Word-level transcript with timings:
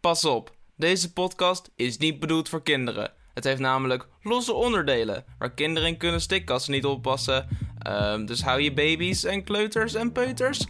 Pas 0.00 0.24
op, 0.24 0.56
deze 0.76 1.12
podcast 1.12 1.70
is 1.76 1.96
niet 1.96 2.20
bedoeld 2.20 2.48
voor 2.48 2.62
kinderen. 2.62 3.12
Het 3.34 3.44
heeft 3.44 3.60
namelijk 3.60 4.08
losse 4.22 4.52
onderdelen 4.52 5.24
waar 5.38 5.54
kinderen 5.54 5.88
in 5.88 5.96
kunnen 5.96 6.20
ze 6.20 6.64
niet 6.66 6.84
oppassen. 6.84 7.48
Ehm, 7.78 8.26
dus 8.26 8.42
hou 8.42 8.60
je 8.60 8.72
baby's 8.72 9.24
en 9.24 9.44
kleuters 9.44 9.94
en 9.94 10.12
peuters 10.12 10.66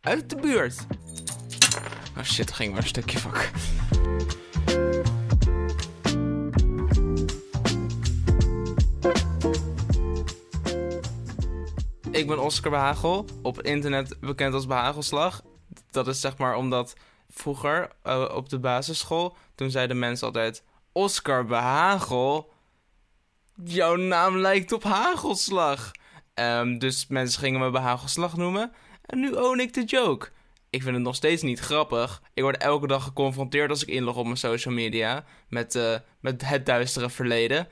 uit 0.00 0.30
de 0.30 0.36
buurt. 0.36 0.86
Oh 2.16 2.22
shit, 2.22 2.52
ging 2.52 2.72
maar 2.72 2.82
een 2.82 2.88
stukje 2.88 3.18
vak. 3.18 3.50
Ik 12.10 12.26
ben 12.26 12.38
Oscar 12.38 12.70
Behagel, 12.70 13.24
op 13.42 13.62
internet 13.62 14.20
bekend 14.20 14.54
als 14.54 14.66
Behagelslag. 14.66 15.42
Dat 15.90 16.08
is 16.08 16.20
zeg 16.20 16.38
maar 16.38 16.56
omdat 16.56 16.94
vroeger 17.38 17.90
uh, 18.04 18.28
op 18.34 18.48
de 18.48 18.58
basisschool, 18.58 19.36
toen 19.54 19.70
zeiden 19.70 19.98
mensen 19.98 20.26
altijd: 20.26 20.64
Oscar 20.92 21.44
Behagel, 21.44 22.52
jouw 23.64 23.96
naam 23.96 24.36
lijkt 24.36 24.72
op 24.72 24.82
hagelslag. 24.82 25.90
Um, 26.34 26.78
dus 26.78 27.06
mensen 27.06 27.40
gingen 27.40 27.60
me 27.60 27.70
Behagelslag 27.70 28.36
noemen. 28.36 28.72
En 29.02 29.20
nu 29.20 29.32
own 29.32 29.58
ik 29.58 29.74
de 29.74 29.84
joke. 29.84 30.28
Ik 30.70 30.82
vind 30.82 30.94
het 30.94 31.04
nog 31.04 31.14
steeds 31.14 31.42
niet 31.42 31.58
grappig. 31.58 32.22
Ik 32.34 32.42
word 32.42 32.56
elke 32.56 32.86
dag 32.86 33.04
geconfronteerd 33.04 33.70
als 33.70 33.82
ik 33.82 33.88
inlog 33.88 34.16
op 34.16 34.24
mijn 34.24 34.36
social 34.36 34.74
media 34.74 35.24
met, 35.48 35.74
uh, 35.74 35.96
met 36.20 36.48
het 36.48 36.66
duistere 36.66 37.10
verleden. 37.10 37.68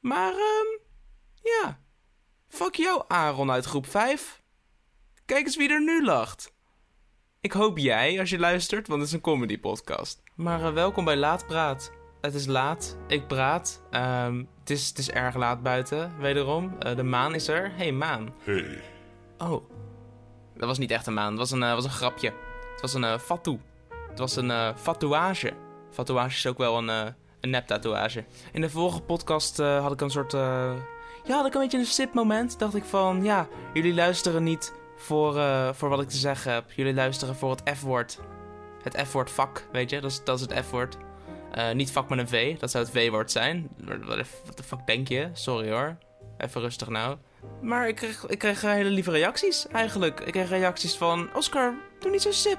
Maar, 0.00 0.32
um, 0.32 0.80
ja. 1.42 1.80
Fuck 2.48 2.74
jou, 2.74 3.04
Aaron 3.08 3.50
uit 3.50 3.64
groep 3.64 3.86
5. 3.86 4.42
Kijk 5.24 5.46
eens 5.46 5.56
wie 5.56 5.72
er 5.72 5.82
nu 5.82 6.04
lacht. 6.04 6.51
Ik 7.42 7.52
hoop 7.52 7.78
jij 7.78 8.20
als 8.20 8.30
je 8.30 8.38
luistert, 8.38 8.88
want 8.88 9.00
het 9.00 9.08
is 9.08 9.14
een 9.14 9.20
comedy 9.20 9.58
podcast. 9.58 10.22
Maar 10.34 10.60
uh, 10.60 10.72
welkom 10.72 11.04
bij 11.04 11.16
Laatpraat. 11.16 11.92
Het 12.20 12.34
is 12.34 12.46
laat, 12.46 12.96
ik 13.06 13.26
praat. 13.26 13.82
Um, 13.90 14.48
het, 14.60 14.70
is, 14.70 14.88
het 14.88 14.98
is 14.98 15.10
erg 15.10 15.34
laat 15.34 15.62
buiten, 15.62 16.12
wederom. 16.18 16.76
Uh, 16.86 16.96
de 16.96 17.02
maan 17.02 17.34
is 17.34 17.48
er. 17.48 17.72
Hey, 17.74 17.92
maan. 17.92 18.34
Hey. 18.44 18.80
Oh, 19.38 19.70
dat 20.56 20.68
was 20.68 20.78
niet 20.78 20.90
echt 20.90 21.06
een 21.06 21.14
maan, 21.14 21.28
het 21.28 21.38
was 21.38 21.50
een, 21.50 21.62
uh, 21.62 21.74
was 21.74 21.84
een 21.84 21.90
grapje. 21.90 22.32
Het 22.72 22.80
was 22.80 22.94
een 22.94 23.18
fatou. 23.18 23.58
Het 24.08 24.18
was 24.18 24.36
een 24.36 24.76
fatouage. 24.76 25.52
Fatouage 25.90 26.36
is 26.36 26.46
ook 26.46 26.58
wel 26.58 26.78
een, 26.78 26.88
een 27.40 27.50
nep-tatoeage. 27.50 28.24
In 28.52 28.60
de 28.60 28.70
vorige 28.70 29.00
podcast 29.00 29.56
had 29.56 29.92
ik 29.92 30.00
een 30.00 30.10
soort... 30.10 30.32
ja, 30.32 30.76
had 31.24 31.46
ik 31.46 31.54
een 31.54 31.60
beetje 31.60 31.78
een 31.78 31.84
sip-moment. 31.84 32.58
Dacht 32.58 32.74
ik 32.74 32.84
van, 32.84 33.24
ja, 33.24 33.48
jullie 33.72 33.94
luisteren 33.94 34.42
niet 34.42 34.80
voor, 35.02 35.34
voor 35.74 35.88
wat 35.88 36.00
ik 36.00 36.08
te 36.08 36.16
zeggen 36.16 36.52
heb. 36.52 36.70
Jullie 36.70 36.94
luisteren 36.94 37.36
voor 37.36 37.50
het 37.50 37.76
F-woord. 37.76 38.18
Het 38.82 39.02
F-woord 39.06 39.30
vak, 39.30 39.66
weet 39.72 39.90
je, 39.90 40.00
dat 40.00 40.10
is, 40.10 40.24
dat 40.24 40.40
is 40.40 40.46
het 40.46 40.64
F-woord. 40.66 40.96
niet 41.74 41.90
vak 41.90 42.08
met 42.08 42.18
een 42.18 42.28
V, 42.28 42.58
dat 42.58 42.70
zou 42.70 42.84
het 42.84 42.92
V-woord 42.92 43.30
zijn. 43.30 43.68
Wat 44.46 44.56
de 44.56 44.62
fuck 44.62 44.86
denk 44.86 45.08
je? 45.08 45.30
Sorry 45.32 45.70
hoor. 45.70 45.96
Even 46.38 46.60
rustig 46.60 46.88
nou. 46.88 47.16
Maar 47.60 47.88
ik 47.88 47.94
kreeg, 47.94 48.26
ik 48.26 48.38
kreeg 48.38 48.60
hele 48.60 48.90
lieve 48.90 49.10
reacties 49.10 49.66
eigenlijk. 49.68 50.20
Ik 50.20 50.32
kreeg 50.32 50.48
reacties 50.48 50.96
van: 50.96 51.34
Oscar, 51.34 51.74
doe 52.00 52.10
niet 52.10 52.22
zo 52.22 52.32
sip. 52.32 52.58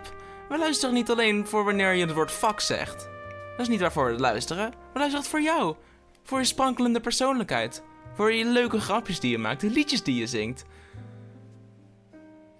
We 0.50 0.58
luisteren 0.58 0.94
niet 0.94 1.10
alleen 1.10 1.48
voor 1.48 1.64
wanneer 1.64 1.94
je 1.94 2.06
het 2.06 2.14
woord 2.14 2.32
fuck 2.32 2.60
zegt. 2.60 3.10
Dat 3.52 3.60
is 3.60 3.68
niet 3.68 3.80
waarvoor 3.80 4.12
we 4.12 4.20
luisteren. 4.20 4.74
We 4.94 5.00
luisteren 5.00 5.26
voor 5.26 5.42
jou. 5.42 5.76
Voor 6.24 6.40
je 6.40 6.46
sprankelende 6.46 7.00
persoonlijkheid. 7.00 7.84
Voor 8.16 8.34
je 8.34 8.46
leuke 8.46 8.80
grapjes 8.80 9.20
die 9.20 9.32
je 9.32 9.38
maakt, 9.38 9.62
de 9.62 9.70
liedjes 9.70 10.04
die 10.04 10.16
je 10.16 10.28
zingt. 10.28 10.66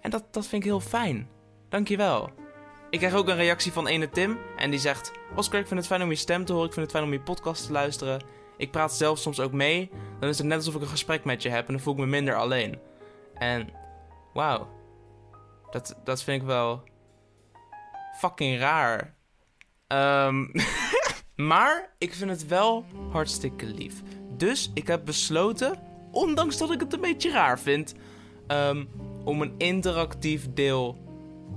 En 0.04 0.10
dat, 0.10 0.24
dat 0.30 0.46
vind 0.46 0.62
ik 0.62 0.68
heel 0.68 0.80
fijn. 0.80 1.28
Dankjewel. 1.68 2.30
Ik 2.90 2.98
krijg 2.98 3.14
ook 3.14 3.28
een 3.28 3.36
reactie 3.36 3.72
van 3.72 3.86
ene 3.86 4.08
Tim. 4.10 4.38
En 4.56 4.70
die 4.70 4.78
zegt: 4.80 5.12
Oscar, 5.36 5.60
ik 5.60 5.66
vind 5.66 5.78
het 5.78 5.88
fijn 5.88 6.02
om 6.02 6.10
je 6.10 6.16
stem 6.16 6.44
te 6.44 6.52
horen. 6.52 6.68
Ik 6.68 6.74
vind 6.74 6.86
het 6.86 6.94
fijn 6.94 7.06
om 7.06 7.12
je 7.12 7.20
podcast 7.20 7.66
te 7.66 7.72
luisteren. 7.72 8.22
Ik 8.56 8.70
praat 8.70 8.92
zelf 8.92 9.18
soms 9.18 9.40
ook 9.40 9.52
mee. 9.52 9.90
Dan 10.20 10.28
is 10.28 10.38
het 10.38 10.46
net 10.46 10.56
alsof 10.56 10.74
ik 10.74 10.80
een 10.80 10.88
gesprek 10.88 11.24
met 11.24 11.42
je 11.42 11.48
heb 11.48 11.66
en 11.66 11.72
dan 11.72 11.82
voel 11.82 11.92
ik 11.92 12.00
me 12.00 12.06
minder 12.06 12.36
alleen. 12.36 12.78
En 13.34 13.68
wauw. 14.32 14.68
Dat, 15.70 16.00
dat 16.04 16.22
vind 16.22 16.40
ik 16.40 16.46
wel 16.46 16.82
fucking 18.18 18.58
raar. 18.58 19.14
Um, 19.88 20.52
maar 21.50 21.94
ik 21.98 22.14
vind 22.14 22.30
het 22.30 22.46
wel 22.46 22.84
hartstikke 23.10 23.66
lief. 23.66 24.02
Dus 24.36 24.70
ik 24.74 24.86
heb 24.86 25.04
besloten, 25.04 25.78
ondanks 26.10 26.58
dat 26.58 26.70
ik 26.70 26.80
het 26.80 26.92
een 26.92 27.00
beetje 27.00 27.30
raar 27.30 27.58
vind, 27.58 27.94
um, 28.48 28.88
om 29.24 29.42
een 29.42 29.54
interactief 29.58 30.46
deel 30.54 30.98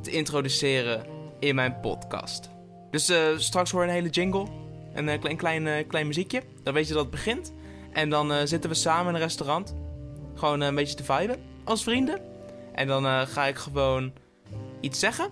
te 0.02 0.12
introduceren 0.12 1.06
in 1.40 1.56
mijn 1.56 1.80
podcast. 1.80 2.50
Dus 2.92 3.10
uh, 3.10 3.18
straks 3.38 3.72
hoor 3.72 3.82
je 3.82 3.88
een 3.88 3.94
hele 3.94 4.10
jingle. 4.10 4.48
Een, 4.94 5.08
een 5.08 5.20
klein, 5.20 5.38
klein, 5.38 5.66
uh, 5.66 5.88
klein 5.88 6.08
muziekje. 6.08 6.42
Dan 6.64 6.74
weet 6.74 6.88
je 6.88 6.94
dat 6.94 7.02
het 7.02 7.12
begint. 7.12 7.54
En 7.92 8.10
dan 8.10 8.48
zitten 8.48 8.70
we 8.70 8.76
samen 8.76 9.08
in 9.08 9.14
een 9.14 9.22
restaurant. 9.22 9.76
Gewoon 10.36 10.62
een 10.62 10.76
beetje 10.76 10.96
te 10.96 11.04
viben. 11.04 11.40
Als 11.64 11.84
vrienden. 11.84 12.22
En 12.74 12.88
dan 12.88 13.28
ga 13.28 13.46
ik 13.46 13.56
gewoon 13.56 14.14
iets 14.80 15.00
zeggen. 15.00 15.30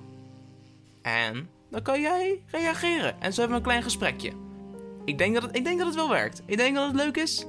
En 1.01 1.49
dan 1.71 1.81
kan 1.81 2.01
jij 2.01 2.43
reageren. 2.51 3.21
En 3.21 3.33
zo 3.33 3.39
hebben 3.39 3.57
we 3.57 3.63
een 3.63 3.69
klein 3.69 3.83
gesprekje. 3.83 4.31
Ik 5.05 5.17
denk 5.17 5.33
dat 5.33 5.43
het, 5.43 5.55
ik 5.55 5.63
denk 5.63 5.77
dat 5.77 5.87
het 5.87 5.95
wel 5.95 6.09
werkt. 6.09 6.41
Ik 6.45 6.57
denk 6.57 6.75
dat 6.75 6.87
het 6.87 6.95
leuk 6.95 7.17
is. 7.17 7.45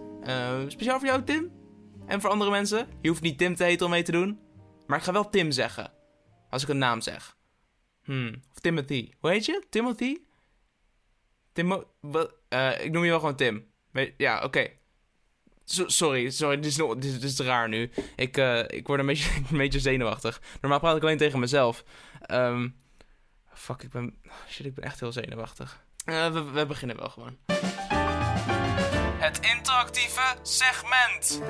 speciaal 0.68 0.98
voor 0.98 1.08
jou, 1.08 1.22
Tim. 1.22 1.50
En 2.06 2.20
voor 2.20 2.30
andere 2.30 2.50
mensen. 2.50 2.86
Je 3.00 3.08
hoeft 3.08 3.22
niet 3.22 3.38
Tim 3.38 3.54
te 3.54 3.64
heten 3.64 3.86
om 3.86 3.92
mee 3.92 4.02
te 4.02 4.12
doen. 4.12 4.38
Maar 4.86 4.98
ik 4.98 5.04
ga 5.04 5.12
wel 5.12 5.30
Tim 5.30 5.50
zeggen. 5.50 5.92
Als 6.50 6.62
ik 6.62 6.68
een 6.68 6.78
naam 6.78 7.00
zeg. 7.00 7.36
Hmm. 8.04 8.42
Of 8.52 8.60
Timothy. 8.60 9.10
Hoe 9.20 9.30
heet 9.30 9.44
je? 9.44 9.62
Timothy? 9.70 10.16
Tim... 11.52 11.84
Uh, 12.52 12.84
ik 12.84 12.92
noem 12.92 13.04
je 13.04 13.10
wel 13.10 13.18
gewoon 13.18 13.36
Tim. 13.36 13.66
Ja, 14.16 14.42
oké. 14.42 14.68
Sorry, 15.64 16.30
sorry, 16.30 16.60
dit 16.60 17.04
is, 17.04 17.22
is, 17.22 17.38
raar 17.38 17.68
nu. 17.68 17.90
Ik, 18.16 18.36
uh, 18.36 18.58
ik 18.66 18.86
word 18.86 19.00
een 19.00 19.06
beetje, 19.06 19.30
een 19.50 19.56
beetje 19.56 19.80
zenuwachtig. 19.80 20.40
Normaal 20.60 20.80
praat 20.80 20.96
ik 20.96 21.02
alleen 21.02 21.18
tegen 21.18 21.38
mezelf. 21.38 21.84
Um, 22.30 22.76
fuck, 23.52 23.82
ik 23.82 23.90
ben... 23.90 24.18
Shit, 24.48 24.66
ik 24.66 24.74
ben 24.74 24.84
echt 24.84 25.00
heel 25.00 25.12
zenuwachtig. 25.12 25.84
Uh, 26.04 26.32
we, 26.32 26.42
we 26.42 26.66
beginnen 26.66 26.96
wel 26.96 27.08
gewoon. 27.08 27.36
Het 29.18 29.38
interactieve 29.40 30.36
segment. 30.42 31.40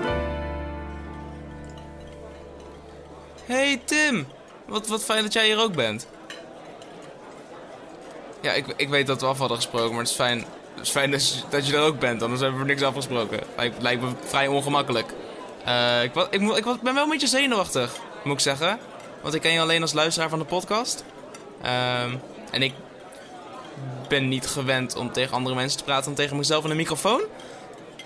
Hey 3.46 3.80
Tim, 3.84 4.26
wat, 4.64 4.86
wat 4.86 5.04
fijn 5.04 5.22
dat 5.22 5.32
jij 5.32 5.44
hier 5.44 5.58
ook 5.58 5.74
bent. 5.74 6.06
Ja, 8.40 8.52
ik, 8.52 8.66
ik 8.76 8.88
weet 8.88 9.06
dat 9.06 9.20
we 9.20 9.26
af 9.26 9.38
hadden 9.38 9.56
gesproken, 9.56 9.90
maar 9.90 9.98
het 9.98 10.08
is 10.08 10.14
fijn, 10.14 10.38
het 10.74 10.84
is 10.84 10.90
fijn 10.90 11.10
dat, 11.50 11.66
je, 11.66 11.76
er 11.76 11.82
ook 11.82 11.98
bent. 11.98 12.22
Anders 12.22 12.40
hebben 12.40 12.60
we 12.60 12.66
niks 12.66 12.82
afgesproken. 12.82 13.40
Lijkt, 13.56 13.82
lijkt 13.82 14.02
me 14.02 14.08
vrij 14.24 14.46
ongemakkelijk. 14.46 15.12
Uh, 15.66 16.02
ik, 16.02 16.14
ik, 16.14 16.42
ik, 16.42 16.66
ik, 16.66 16.80
ben 16.82 16.94
wel 16.94 17.02
een 17.02 17.08
beetje 17.08 17.26
zenuwachtig, 17.26 17.96
moet 18.24 18.34
ik 18.34 18.40
zeggen. 18.40 18.78
Want 19.22 19.34
ik 19.34 19.40
ken 19.40 19.52
je 19.52 19.60
alleen 19.60 19.82
als 19.82 19.92
luisteraar 19.92 20.28
van 20.28 20.38
de 20.38 20.44
podcast. 20.44 21.04
Um, 21.62 22.20
en 22.50 22.62
ik 22.62 22.72
ben 24.08 24.28
niet 24.28 24.46
gewend 24.46 24.96
om 24.96 25.12
tegen 25.12 25.34
andere 25.34 25.54
mensen 25.54 25.78
te 25.78 25.84
praten 25.84 26.04
dan 26.04 26.14
tegen 26.14 26.36
mezelf 26.36 26.64
in 26.64 26.70
een 26.70 26.76
microfoon. 26.76 27.22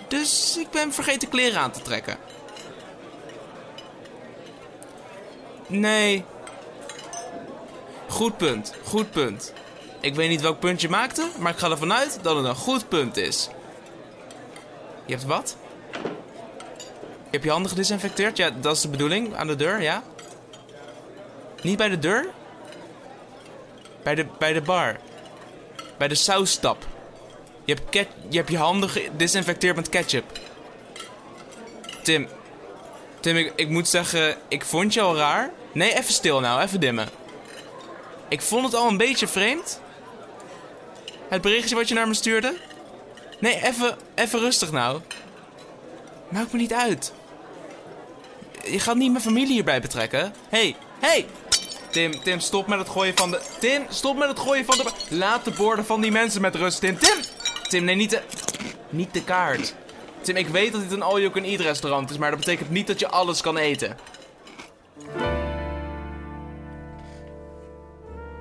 Dus 0.07 0.57
ik 0.57 0.69
ben 0.69 0.93
vergeten 0.93 1.29
kleren 1.29 1.59
aan 1.59 1.71
te 1.71 1.81
trekken. 1.81 2.17
Nee. 5.71 6.25
Goed 8.07 8.37
punt, 8.37 8.73
goed 8.83 9.11
punt. 9.11 9.53
Ik 9.99 10.15
weet 10.15 10.29
niet 10.29 10.41
welk 10.41 10.59
punt 10.59 10.81
je 10.81 10.89
maakte, 10.89 11.29
maar 11.39 11.51
ik 11.51 11.57
ga 11.57 11.69
ervan 11.69 11.93
uit 11.93 12.19
dat 12.21 12.35
het 12.35 12.45
een 12.45 12.55
goed 12.55 12.89
punt 12.89 13.17
is. 13.17 13.49
Je 15.05 15.13
hebt 15.13 15.25
wat? 15.25 15.57
Je 17.23 17.37
hebt 17.37 17.43
je 17.43 17.49
handen 17.49 17.69
gedesinfecteerd? 17.69 18.37
Ja, 18.37 18.49
dat 18.49 18.75
is 18.75 18.81
de 18.81 18.87
bedoeling. 18.87 19.35
Aan 19.35 19.47
de 19.47 19.55
deur, 19.55 19.81
ja? 19.81 20.03
Niet 21.61 21.77
bij 21.77 21.89
de 21.89 21.99
deur? 21.99 22.29
Bij 24.03 24.15
de, 24.15 24.25
bij 24.39 24.53
de 24.53 24.61
bar. 24.61 24.99
Bij 25.97 26.07
de 26.07 26.15
sausstap. 26.15 26.85
Je 27.63 27.73
hebt, 27.73 28.07
je 28.29 28.37
hebt 28.37 28.49
je 28.49 28.57
handen 28.57 28.89
gedesinfecteerd 28.89 29.75
met 29.75 29.89
ketchup. 29.89 30.39
Tim. 32.03 32.27
Tim, 33.21 33.37
ik, 33.55 33.69
moet 33.69 33.87
zeggen, 33.87 34.37
ik 34.47 34.65
vond 34.65 34.93
je 34.93 35.01
al 35.01 35.15
raar. 35.15 35.51
Nee, 35.73 35.97
even 35.97 36.13
stil 36.13 36.39
nou, 36.39 36.61
even 36.61 36.79
dimmen. 36.79 37.07
Ik 38.27 38.41
vond 38.41 38.65
het 38.65 38.75
al 38.75 38.87
een 38.87 38.97
beetje 38.97 39.27
vreemd. 39.27 39.81
Het 41.27 41.41
berichtje 41.41 41.75
wat 41.75 41.87
je 41.87 41.93
naar 41.93 42.07
me 42.07 42.13
stuurde? 42.13 42.57
Nee, 43.39 43.63
even, 43.63 43.97
even 44.15 44.39
rustig 44.39 44.71
nou. 44.71 45.01
Maakt 46.29 46.51
me 46.51 46.57
niet 46.59 46.73
uit. 46.73 47.13
Je 48.65 48.79
gaat 48.79 48.95
niet 48.95 49.11
mijn 49.11 49.23
familie 49.23 49.53
hierbij 49.53 49.81
betrekken. 49.81 50.33
hey, 50.49 50.75
hey! 50.99 51.25
Tim, 51.89 52.23
Tim, 52.23 52.39
stop 52.39 52.67
met 52.67 52.79
het 52.79 52.89
gooien 52.89 53.17
van 53.17 53.31
de... 53.31 53.41
Tim, 53.59 53.85
stop 53.89 54.17
met 54.17 54.27
het 54.27 54.39
gooien 54.39 54.65
van 54.65 54.77
de... 54.77 54.91
Laat 55.09 55.45
de 55.45 55.51
borden 55.51 55.85
van 55.85 56.01
die 56.01 56.11
mensen 56.11 56.41
met 56.41 56.55
rust, 56.55 56.79
Tim. 56.79 56.97
Tim! 56.97 57.17
Tim, 57.67 57.83
nee, 57.83 57.95
niet 57.95 58.09
de... 58.09 58.21
Niet 58.89 59.13
de 59.13 59.23
kaart. 59.23 59.75
Tim, 60.21 60.35
ik 60.35 60.47
weet 60.47 60.71
dat 60.71 60.81
dit 60.81 60.91
een 60.91 61.01
all-you-can-eat 61.01 61.59
restaurant 61.59 62.09
is, 62.09 62.17
maar 62.17 62.29
dat 62.29 62.39
betekent 62.39 62.69
niet 62.69 62.87
dat 62.87 62.99
je 62.99 63.07
alles 63.07 63.41
kan 63.41 63.57
eten. 63.57 63.97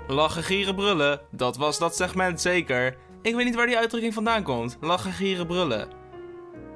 Lachen, 0.09 0.43
gieren, 0.43 0.75
brullen. 0.75 1.21
Dat 1.31 1.57
was 1.57 1.79
dat 1.79 1.97
segment 1.97 2.41
zeker. 2.41 2.97
Ik 3.23 3.35
weet 3.35 3.45
niet 3.45 3.55
waar 3.55 3.67
die 3.67 3.79
uitdrukking 3.79 4.15
vandaan 4.15 4.43
komt. 4.43 4.77
Lachen, 4.81 5.13
gieren, 5.13 5.47
brullen. 5.47 5.89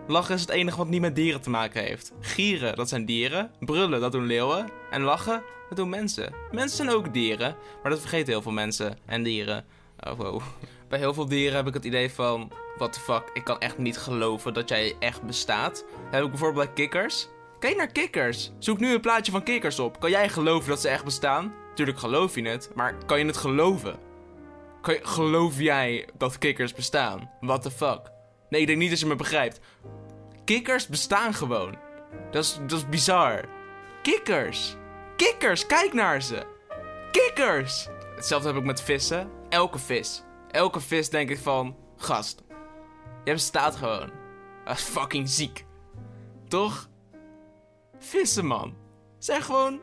Lachen 0.06 0.35
is 0.35 0.41
het 0.41 0.51
enige 0.51 0.77
wat 0.77 0.89
niet 0.89 1.01
met 1.01 1.15
dieren 1.15 1.41
te 1.41 1.51
maken 1.51 1.83
heeft. 1.83 2.12
Gieren, 2.21 2.77
dat 2.77 2.89
zijn 2.89 3.05
dieren. 3.05 3.51
Brullen, 3.61 4.01
dat 4.01 4.12
doen 4.12 4.27
leeuwen. 4.27 4.71
En 4.91 5.03
lachen, 5.03 5.43
dat 5.69 5.77
doen 5.77 5.89
mensen. 5.89 6.35
Mensen 6.51 6.77
zijn 6.77 6.91
ook 6.91 7.12
dieren, 7.12 7.56
maar 7.83 7.91
dat 7.91 8.01
vergeten 8.01 8.33
heel 8.33 8.43
veel 8.43 8.53
mensen 8.53 8.99
en 9.06 9.23
dieren. 9.23 9.65
Oh, 10.01 10.19
wow. 10.19 10.43
Bij 10.89 10.99
heel 10.99 11.15
veel 11.15 11.29
dieren 11.29 11.56
heb 11.56 11.67
ik 11.67 11.75
het 11.75 11.85
idee 11.85 12.11
van... 12.11 12.53
What 12.76 12.93
the 12.93 13.00
fuck, 13.00 13.31
ik 13.32 13.44
kan 13.44 13.61
echt 13.61 13.79
niet 13.79 13.99
geloven 13.99 14.55
dat 14.55 14.69
jij 14.69 14.97
echt 14.99 15.23
bestaat. 15.23 15.85
Heb 16.11 16.25
ik 16.25 16.31
bijvoorbeeld 16.31 16.65
bij 16.65 16.75
kikkers. 16.75 17.29
Kijk 17.59 17.76
naar 17.76 17.93
kikkers. 17.93 18.53
Zoek 18.59 18.79
nu 18.79 18.94
een 18.94 19.00
plaatje 19.00 19.32
van 19.32 19.43
kikkers 19.43 19.79
op. 19.79 20.00
Kan 20.00 20.11
jij 20.11 20.29
geloven 20.29 20.69
dat 20.69 20.81
ze 20.81 20.88
echt 20.88 21.05
bestaan? 21.05 21.55
Tuurlijk 21.75 21.99
geloof 21.99 22.35
je 22.35 22.49
het, 22.49 22.71
maar 22.75 22.94
kan 23.06 23.19
je 23.19 23.25
het 23.26 23.37
geloven? 23.37 23.99
Kan 24.81 24.97
geloof 25.03 25.59
jij 25.59 26.09
dat 26.19 26.38
kikkers 26.38 26.73
bestaan? 26.73 27.31
What 27.41 27.62
the 27.62 27.71
fuck? 27.71 28.00
Nee, 28.49 28.61
ik 28.61 28.67
denk 28.67 28.79
niet 28.79 28.91
dat 28.91 29.00
je 29.00 29.06
me 29.06 29.17
begrijpt. 29.17 29.61
Kikkers 30.44 30.87
bestaan 30.87 31.35
gewoon. 31.35 31.77
Dat 32.31 32.44
is, 32.44 32.59
dat 32.67 32.79
is 32.79 32.88
bizar. 32.88 33.44
Kikkers. 34.03 34.77
Kikkers, 35.17 35.67
kijk 35.67 35.93
naar 35.93 36.23
ze. 36.23 36.47
Kikkers. 37.11 37.88
Hetzelfde 38.15 38.49
heb 38.49 38.56
ik 38.56 38.65
met 38.65 38.82
vissen. 38.82 39.31
Elke 39.49 39.79
vis. 39.79 40.23
Elke 40.50 40.81
vis 40.81 41.09
denk 41.11 41.31
ik 41.31 41.38
van, 41.38 41.77
gast. 41.97 42.43
Je 43.25 43.32
bestaat 43.32 43.76
gewoon. 43.76 44.11
Dat 44.65 44.76
is 44.76 44.82
fucking 44.82 45.29
ziek. 45.29 45.67
Toch? 46.49 46.88
Vissen, 47.99 48.47
man. 48.47 48.75
Zijn 49.19 49.43
gewoon... 49.43 49.81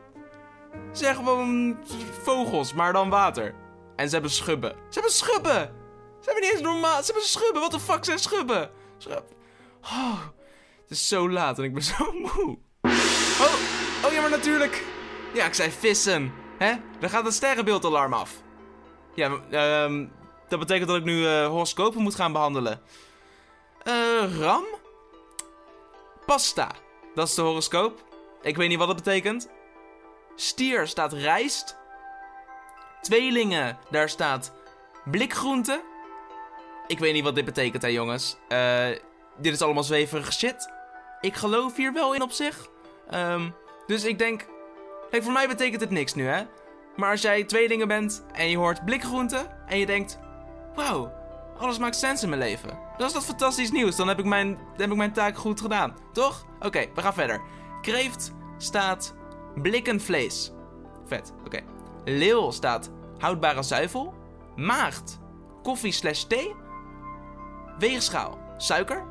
Zijn 0.92 1.14
gewoon 1.14 1.76
vogels, 2.22 2.72
maar 2.72 2.92
dan 2.92 3.10
water. 3.10 3.54
En 3.96 4.06
ze 4.06 4.12
hebben 4.12 4.30
schubben. 4.30 4.70
Ze 4.70 4.92
hebben 4.92 5.12
schubben! 5.12 5.80
Ze 6.20 6.30
hebben 6.30 6.42
niet 6.42 6.52
eens 6.52 6.62
normaal. 6.62 7.02
Ze 7.02 7.04
hebben 7.04 7.28
schubben. 7.28 7.60
Wat 7.60 7.70
de 7.70 7.80
fuck 7.80 8.04
zijn 8.04 8.18
schubben? 8.18 8.70
Schub. 8.98 9.24
Oh, 9.82 10.20
het 10.80 10.90
is 10.90 11.08
zo 11.08 11.30
laat 11.30 11.58
en 11.58 11.64
ik 11.64 11.74
ben 11.74 11.82
zo 11.96 12.12
moe. 12.12 12.58
Oh, 13.40 13.54
oh 14.04 14.12
ja, 14.12 14.20
maar 14.20 14.30
natuurlijk. 14.30 14.84
Ja, 15.34 15.44
ik 15.46 15.54
zei 15.54 15.70
vissen. 15.70 16.32
Hè? 16.58 16.74
Dan 16.98 17.10
gaat 17.10 17.24
het 17.24 17.34
sterrenbeeldalarm 17.34 18.12
af. 18.12 18.42
Ja, 19.14 19.40
ehm 19.50 20.06
dat 20.52 20.60
betekent 20.60 20.88
dat 20.88 20.96
ik 20.96 21.04
nu 21.04 21.18
uh, 21.18 21.46
horoscopen 21.46 22.02
moet 22.02 22.14
gaan 22.14 22.32
behandelen. 22.32 22.80
Eh, 23.84 24.38
ram? 24.38 24.64
Pasta. 26.26 26.70
Dat 27.14 27.28
is 27.28 27.34
de 27.34 27.42
horoscoop. 27.42 28.04
Ik 28.42 28.56
weet 28.56 28.68
niet 28.68 28.78
wat 28.78 28.86
dat 28.86 28.96
betekent. 28.96 29.48
Stier 30.34 30.86
staat 30.86 31.12
rijst. 31.12 31.76
Tweelingen, 33.00 33.78
daar 33.90 34.08
staat 34.08 34.52
blikgroente. 35.04 35.82
Ik 36.86 36.98
weet 36.98 37.12
niet 37.12 37.24
wat 37.24 37.34
dit 37.34 37.44
betekent, 37.44 37.82
hè, 37.82 37.88
jongens. 37.88 38.36
Uh, 38.48 38.86
dit 39.36 39.52
is 39.52 39.62
allemaal 39.62 39.82
zweverige 39.82 40.32
shit. 40.32 40.70
Ik 41.20 41.34
geloof 41.34 41.76
hier 41.76 41.92
wel 41.92 42.14
in 42.14 42.22
op 42.22 42.30
zich. 42.30 42.68
Um, 43.14 43.54
dus 43.86 44.04
ik 44.04 44.18
denk. 44.18 44.46
Kijk, 45.10 45.22
voor 45.22 45.32
mij 45.32 45.48
betekent 45.48 45.80
het 45.80 45.90
niks 45.90 46.14
nu, 46.14 46.26
hè? 46.26 46.42
Maar 46.96 47.10
als 47.10 47.22
jij 47.22 47.44
tweelingen 47.44 47.88
bent 47.88 48.24
en 48.32 48.48
je 48.48 48.56
hoort 48.56 48.84
blikgroente 48.84 49.46
en 49.66 49.78
je 49.78 49.86
denkt: 49.86 50.18
Wauw, 50.74 51.12
alles 51.62 51.78
maakt 51.78 51.96
sens 51.96 52.22
in 52.22 52.28
mijn 52.28 52.40
leven. 52.40 52.78
Dat 52.96 53.06
is 53.06 53.12
dat 53.12 53.24
fantastisch 53.24 53.70
nieuws. 53.70 53.96
Dan 53.96 54.08
heb 54.08 54.18
ik 54.18 54.24
mijn, 54.24 54.58
heb 54.76 54.90
ik 54.90 54.96
mijn 54.96 55.12
taak 55.12 55.36
goed 55.36 55.60
gedaan. 55.60 55.96
Toch? 56.12 56.46
Oké, 56.60 56.86
we 56.94 57.00
gaan 57.00 57.14
verder. 57.14 57.40
Kreeft 57.80 58.32
staat 58.56 59.14
blikkenvlees. 59.54 60.52
Vet, 61.06 61.32
oké. 61.44 61.60
Leeuw 62.04 62.50
staat 62.50 62.90
houdbare 63.18 63.62
zuivel. 63.62 64.14
Maagd, 64.56 65.18
koffie 65.62 65.92
slash 65.92 66.22
thee. 66.22 66.54
Weegschaal, 67.78 68.38
suiker. 68.56 69.04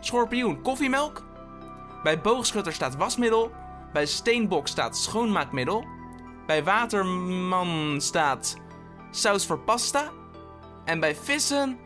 Schorpioen, 0.00 0.62
koffiemelk. 0.62 1.24
Bij 2.02 2.20
boogschutter 2.20 2.72
staat 2.72 2.96
wasmiddel. 2.96 3.52
Bij 3.92 4.06
steenbok 4.06 4.68
staat 4.68 4.96
schoonmaakmiddel. 4.96 5.84
Bij 6.46 6.64
waterman 6.64 8.00
staat 8.00 8.56
saus 9.10 9.46
voor 9.46 9.58
pasta. 9.58 10.10
En 10.88 11.00
bij 11.00 11.14
vissen 11.14 11.78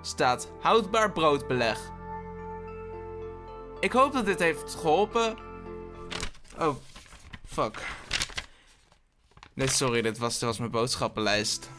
staat 0.00 0.50
houdbaar 0.60 1.12
broodbeleg. 1.12 1.92
Ik 3.80 3.92
hoop 3.92 4.12
dat 4.12 4.26
dit 4.26 4.38
heeft 4.38 4.74
geholpen. 4.74 5.36
Oh, 6.58 6.76
fuck. 7.46 7.86
Nee, 9.54 9.68
sorry, 9.68 10.02
dit 10.02 10.18
was, 10.18 10.58
mijn 10.58 10.70
boodschappenlijst. 10.70 11.70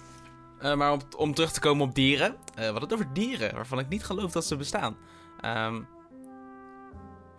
Uh, 0.62 0.76
maar 0.76 0.92
om, 0.92 1.00
om, 1.18 1.34
terug 1.34 1.52
te 1.52 1.60
komen 1.60 1.88
op 1.88 1.96
dieren. 1.96 2.36
We 2.56 2.64
hadden 2.64 2.82
het 2.82 2.94
over 2.94 3.14
dieren 3.14 3.56
waarvan 3.56 3.80
ik 3.80 3.88
niet 3.88 4.04
geloof 4.04 4.32
dat 4.32 4.46
ze 4.46 4.56
bestaan. 4.56 4.98
Um, 5.46 5.88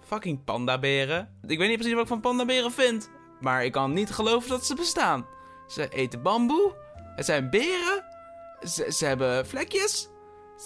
fucking 0.06 0.44
pandaberen. 0.44 1.38
Ik 1.46 1.58
weet 1.58 1.69
niet 1.69 1.79
precies 1.79 1.94
wat 1.94 2.02
ik 2.02 2.08
van 2.08 2.20
pandaberen 2.20 2.73
vind. 2.73 3.11
Maar 3.41 3.64
ik 3.64 3.73
kan 3.73 3.93
niet 3.93 4.11
geloven 4.11 4.49
dat 4.49 4.67
ze 4.67 4.75
bestaan. 4.75 5.26
Ze 5.67 5.88
eten 5.88 6.23
bamboe. 6.23 6.75
Het 7.17 7.25
zijn 7.25 7.50
beren. 7.50 8.07
Ze, 8.66 9.05
hebben 9.06 9.46
vlekjes. 9.46 10.08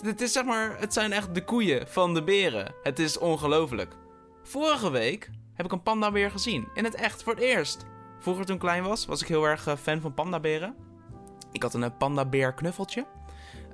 Het 0.02 0.20
is 0.20 0.32
zeg 0.32 0.44
maar, 0.44 0.78
het 0.78 0.92
zijn 0.92 1.12
echt 1.12 1.34
de 1.34 1.44
koeien 1.44 1.88
van 1.88 2.14
de 2.14 2.22
beren. 2.22 2.74
Het 2.82 2.98
is 2.98 3.18
ongelooflijk. 3.18 3.96
Vorige 4.42 4.90
week 4.90 5.30
heb 5.54 5.66
ik 5.66 5.72
een 5.72 5.82
pandabeer 5.82 6.30
gezien. 6.30 6.68
In 6.74 6.84
het 6.84 6.94
echt, 6.94 7.22
voor 7.22 7.34
het 7.34 7.42
eerst. 7.42 7.84
Vroeger 8.18 8.44
toen 8.44 8.54
ik 8.54 8.60
klein 8.60 8.82
was, 8.82 9.06
was 9.06 9.20
ik 9.20 9.28
heel 9.28 9.44
erg 9.44 9.66
eh, 9.66 9.76
fan 9.76 10.00
van 10.00 10.14
pandaberen. 10.14 10.74
Ik 11.52 11.62
had 11.62 11.74
een 11.74 11.82
eh, 11.82 11.90
pandabeer 11.98 12.54
knuffeltje. 12.54 13.06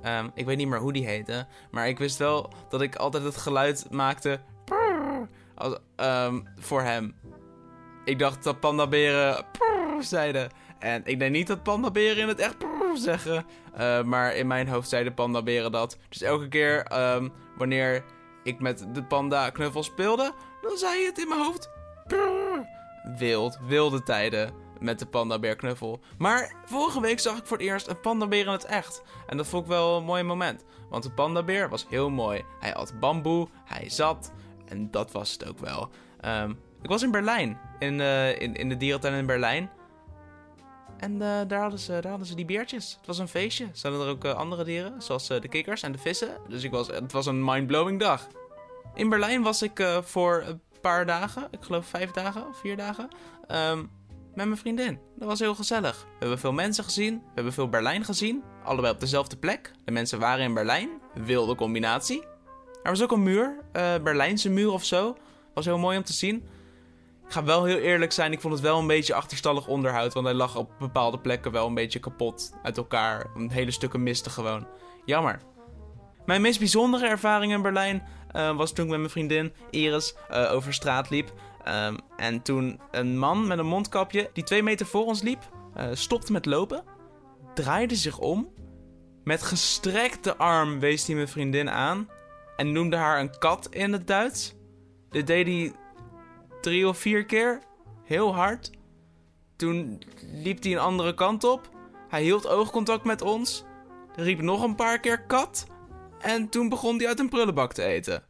Um, 0.05 0.31
ik 0.33 0.45
weet 0.45 0.57
niet 0.57 0.67
meer 0.67 0.79
hoe 0.79 0.93
die 0.93 1.05
heette. 1.05 1.47
Maar 1.71 1.87
ik 1.87 1.97
wist 1.97 2.17
wel 2.17 2.53
dat 2.69 2.81
ik 2.81 2.95
altijd 2.95 3.23
het 3.23 3.37
geluid 3.37 3.87
maakte. 3.91 4.39
Als, 5.55 5.77
um, 5.95 6.47
voor 6.57 6.81
hem. 6.81 7.15
Ik 8.05 8.19
dacht 8.19 8.43
dat 8.43 8.59
pandaberen 8.59 9.45
zeiden. 9.99 10.49
En 10.79 11.01
ik 11.05 11.19
denk 11.19 11.31
niet 11.31 11.47
dat 11.47 11.63
pandaberen 11.63 12.17
in 12.17 12.27
het 12.27 12.39
echt 12.39 12.57
zeggen. 12.97 13.45
Uh, 13.79 14.03
maar 14.03 14.35
in 14.35 14.47
mijn 14.47 14.67
hoofd 14.67 14.89
zeiden 14.89 15.13
pandaberen 15.13 15.71
dat. 15.71 15.97
Dus 16.09 16.21
elke 16.21 16.47
keer 16.47 17.01
um, 17.15 17.31
wanneer 17.57 18.03
ik 18.43 18.59
met 18.59 18.87
de 18.93 19.03
panda 19.03 19.49
knuffel 19.49 19.83
speelde, 19.83 20.33
dan 20.61 20.77
zei 20.77 21.05
het 21.05 21.17
in 21.17 21.27
mijn 21.27 21.41
hoofd. 21.41 21.69
Wild, 23.17 23.59
wilde 23.67 24.03
tijden 24.03 24.53
met 24.79 24.99
de 24.99 25.05
pandabeer 25.05 25.55
knuffel. 25.55 25.99
Maar 26.17 26.53
vorige 26.65 27.01
week 27.01 27.19
zag 27.19 27.37
ik 27.37 27.45
voor 27.45 27.57
het 27.57 27.65
eerst 27.65 27.87
een 27.87 27.99
pandabeer 27.99 28.45
in 28.45 28.51
het 28.51 28.65
echt. 28.65 29.01
En 29.27 29.37
dat 29.37 29.47
vond 29.47 29.63
ik 29.63 29.69
wel 29.69 29.97
een 29.97 30.03
mooi 30.03 30.23
moment. 30.23 30.65
Want 30.89 31.03
de 31.03 31.11
pandabeer 31.11 31.69
was 31.69 31.85
heel 31.89 32.09
mooi. 32.09 32.45
Hij 32.59 32.71
had 32.71 32.99
bamboe, 32.99 33.47
hij 33.65 33.89
zat. 33.89 34.31
En 34.65 34.91
dat 34.91 35.11
was 35.11 35.31
het 35.31 35.49
ook 35.49 35.59
wel. 35.59 35.89
Um, 36.25 36.59
ik 36.81 36.89
was 36.89 37.03
in 37.03 37.11
Berlijn. 37.11 37.59
In, 37.79 37.99
uh, 37.99 38.41
in, 38.41 38.53
in 38.55 38.69
de 38.69 38.77
dierentuin 38.77 39.13
in 39.13 39.25
Berlijn. 39.25 39.69
En 40.99 41.13
uh, 41.13 41.19
daar, 41.47 41.61
hadden 41.61 41.79
ze, 41.79 41.91
daar 41.91 42.09
hadden 42.09 42.27
ze 42.27 42.35
die 42.35 42.45
beertjes. 42.45 42.95
Het 42.97 43.07
was 43.07 43.17
een 43.17 43.27
feestje. 43.27 43.67
Zaten 43.71 43.99
er 43.99 44.07
ook 44.07 44.25
uh, 44.25 44.33
andere 44.33 44.63
dieren, 44.63 45.01
zoals 45.01 45.27
de 45.27 45.47
kikkers 45.49 45.81
en 45.81 45.91
de 45.91 45.97
vissen. 45.97 46.37
Dus 46.47 46.63
ik 46.63 46.71
was, 46.71 46.87
het 46.87 47.11
was 47.11 47.25
een 47.25 47.45
mindblowing 47.45 47.99
dag. 47.99 48.27
In 48.93 49.09
Berlijn 49.09 49.41
was 49.41 49.61
ik 49.61 49.83
voor 50.03 50.43
een 50.47 50.61
paar 50.81 51.05
dagen, 51.05 51.47
ik 51.51 51.59
geloof 51.61 51.85
vijf 51.85 52.11
dagen, 52.11 52.45
vier 52.51 52.77
dagen, 52.77 53.07
um, 53.47 53.89
met 54.35 54.45
mijn 54.45 54.57
vriendin. 54.57 54.99
Dat 55.15 55.27
was 55.27 55.39
heel 55.39 55.55
gezellig. 55.55 56.03
We 56.03 56.15
hebben 56.19 56.39
veel 56.39 56.51
mensen 56.51 56.83
gezien, 56.83 57.17
we 57.17 57.31
hebben 57.33 57.53
veel 57.53 57.69
Berlijn 57.69 58.05
gezien. 58.05 58.43
Allebei 58.63 58.93
op 58.93 58.99
dezelfde 58.99 59.37
plek. 59.37 59.71
De 59.85 59.91
mensen 59.91 60.19
waren 60.19 60.43
in 60.43 60.53
Berlijn. 60.53 60.89
Wilde 61.13 61.55
combinatie. 61.55 62.23
Er 62.83 62.91
was 62.91 63.03
ook 63.03 63.11
een 63.11 63.23
muur, 63.23 63.63
Berlijnse 64.03 64.49
muur 64.49 64.71
of 64.71 64.85
zo. 64.85 65.17
Was 65.53 65.65
heel 65.65 65.77
mooi 65.77 65.97
om 65.97 66.03
te 66.03 66.13
zien. 66.13 66.47
Ik 67.29 67.35
ga 67.35 67.43
wel 67.43 67.63
heel 67.63 67.77
eerlijk 67.77 68.11
zijn, 68.11 68.31
ik 68.31 68.41
vond 68.41 68.53
het 68.53 68.63
wel 68.63 68.79
een 68.79 68.87
beetje 68.87 69.13
achterstallig 69.13 69.67
onderhoud. 69.67 70.13
Want 70.13 70.25
hij 70.25 70.35
lag 70.35 70.55
op 70.55 70.71
bepaalde 70.79 71.19
plekken 71.19 71.51
wel 71.51 71.67
een 71.67 71.73
beetje 71.73 71.99
kapot 71.99 72.53
uit 72.63 72.77
elkaar. 72.77 73.25
Een 73.35 73.51
hele 73.51 73.71
stukken 73.71 74.03
misten 74.03 74.31
gewoon. 74.31 74.67
Jammer. 75.05 75.39
Mijn 76.25 76.41
meest 76.41 76.59
bijzondere 76.59 77.07
ervaring 77.07 77.51
in 77.51 77.61
Berlijn 77.61 78.03
uh, 78.35 78.55
was 78.55 78.73
toen 78.73 78.85
ik 78.85 78.91
met 78.91 78.99
mijn 78.99 79.11
vriendin 79.11 79.53
Iris 79.69 80.15
uh, 80.31 80.51
over 80.53 80.73
straat 80.73 81.09
liep. 81.09 81.33
Um, 81.67 81.97
en 82.17 82.41
toen 82.41 82.79
een 82.91 83.17
man 83.17 83.47
met 83.47 83.59
een 83.59 83.65
mondkapje 83.65 84.29
die 84.33 84.43
twee 84.43 84.63
meter 84.63 84.85
voor 84.85 85.05
ons 85.05 85.21
liep, 85.21 85.49
uh, 85.77 85.83
stopte 85.93 86.31
met 86.31 86.45
lopen, 86.45 86.83
draaide 87.53 87.95
zich 87.95 88.17
om. 88.17 88.53
Met 89.23 89.41
gestrekte 89.41 90.37
arm 90.37 90.79
wees 90.79 91.05
hij 91.05 91.15
mijn 91.15 91.27
vriendin 91.27 91.69
aan 91.69 92.09
en 92.55 92.71
noemde 92.71 92.95
haar 92.95 93.19
een 93.19 93.39
kat 93.39 93.67
in 93.69 93.93
het 93.93 94.07
Duits. 94.07 94.55
Dit 95.09 95.27
deed 95.27 95.47
hij 95.47 95.71
drie 96.61 96.87
of 96.87 96.97
vier 96.97 97.25
keer, 97.25 97.61
heel 98.03 98.35
hard. 98.35 98.71
Toen 99.55 100.01
liep 100.33 100.63
hij 100.63 100.71
een 100.71 100.77
andere 100.77 101.13
kant 101.13 101.43
op. 101.43 101.69
Hij 102.09 102.21
hield 102.21 102.47
oogcontact 102.47 103.03
met 103.03 103.21
ons, 103.21 103.63
riep 104.15 104.41
nog 104.41 104.63
een 104.63 104.75
paar 104.75 104.99
keer 104.99 105.25
kat. 105.25 105.65
En 106.19 106.49
toen 106.49 106.69
begon 106.69 106.97
hij 106.97 107.07
uit 107.07 107.19
een 107.19 107.29
prullenbak 107.29 107.73
te 107.73 107.83
eten. 107.83 108.23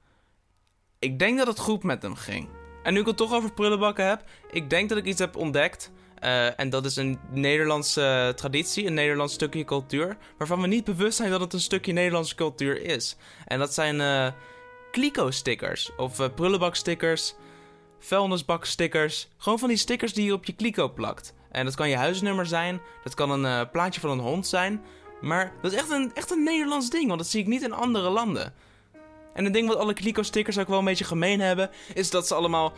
Ik 0.99 1.19
denk 1.19 1.37
dat 1.37 1.47
het 1.47 1.59
goed 1.59 1.83
met 1.83 2.01
hem 2.01 2.15
ging. 2.15 2.49
En 2.83 2.93
nu 2.93 2.99
ik 2.99 3.05
het 3.05 3.17
toch 3.17 3.33
over 3.33 3.53
prullenbakken 3.53 4.07
heb, 4.07 4.23
ik 4.51 4.69
denk 4.69 4.89
dat 4.89 4.97
ik 4.97 5.05
iets 5.05 5.19
heb 5.19 5.35
ontdekt. 5.35 5.91
Eh, 6.15 6.59
en 6.59 6.69
dat 6.69 6.85
is 6.85 6.95
een 6.95 7.19
Nederlandse 7.31 8.33
traditie, 8.35 8.85
een 8.85 8.93
Nederlands 8.93 9.33
stukje 9.33 9.63
cultuur, 9.63 10.17
waarvan 10.37 10.61
we 10.61 10.67
niet 10.67 10.83
bewust 10.83 11.17
zijn 11.17 11.31
dat 11.31 11.39
het 11.39 11.53
een 11.53 11.59
stukje 11.59 11.93
Nederlandse 11.93 12.35
cultuur 12.35 12.81
is. 12.81 13.15
En 13.45 13.59
dat 13.59 13.73
zijn 13.73 13.95
uh, 13.95 14.27
Kliko-stickers, 14.91 15.91
of 15.97 16.19
uh, 16.19 16.27
prullenbak-stickers, 16.35 17.35
vuilnisbak-stickers. 17.99 19.27
Gewoon 19.37 19.59
van 19.59 19.67
die 19.67 19.77
stickers 19.77 20.13
die 20.13 20.25
je 20.25 20.33
op 20.33 20.45
je 20.45 20.53
Kliko 20.53 20.89
plakt. 20.89 21.33
En 21.51 21.65
dat 21.65 21.75
kan 21.75 21.89
je 21.89 21.95
huisnummer 21.95 22.45
zijn, 22.45 22.81
dat 23.03 23.13
kan 23.13 23.43
een 23.43 23.69
plaatje 23.69 23.99
van 23.99 24.09
een 24.09 24.19
hond 24.19 24.47
zijn. 24.47 24.81
Maar 25.21 25.53
dat 25.61 25.71
is 25.71 25.77
echt 25.77 25.89
een, 25.89 26.11
echt 26.13 26.31
een 26.31 26.43
Nederlands 26.43 26.89
ding, 26.89 27.07
want 27.07 27.19
dat 27.19 27.29
zie 27.29 27.41
ik 27.41 27.47
niet 27.47 27.63
in 27.63 27.73
andere 27.73 28.09
landen. 28.09 28.53
En 29.33 29.45
een 29.45 29.51
ding 29.51 29.67
wat 29.67 29.77
alle 29.77 29.93
Kliko-stickers 29.93 30.57
ook 30.57 30.67
wel 30.67 30.79
een 30.79 30.85
beetje 30.85 31.05
gemeen 31.05 31.39
hebben, 31.39 31.69
is 31.93 32.09
dat 32.09 32.27
ze 32.27 32.35
allemaal 32.35 32.73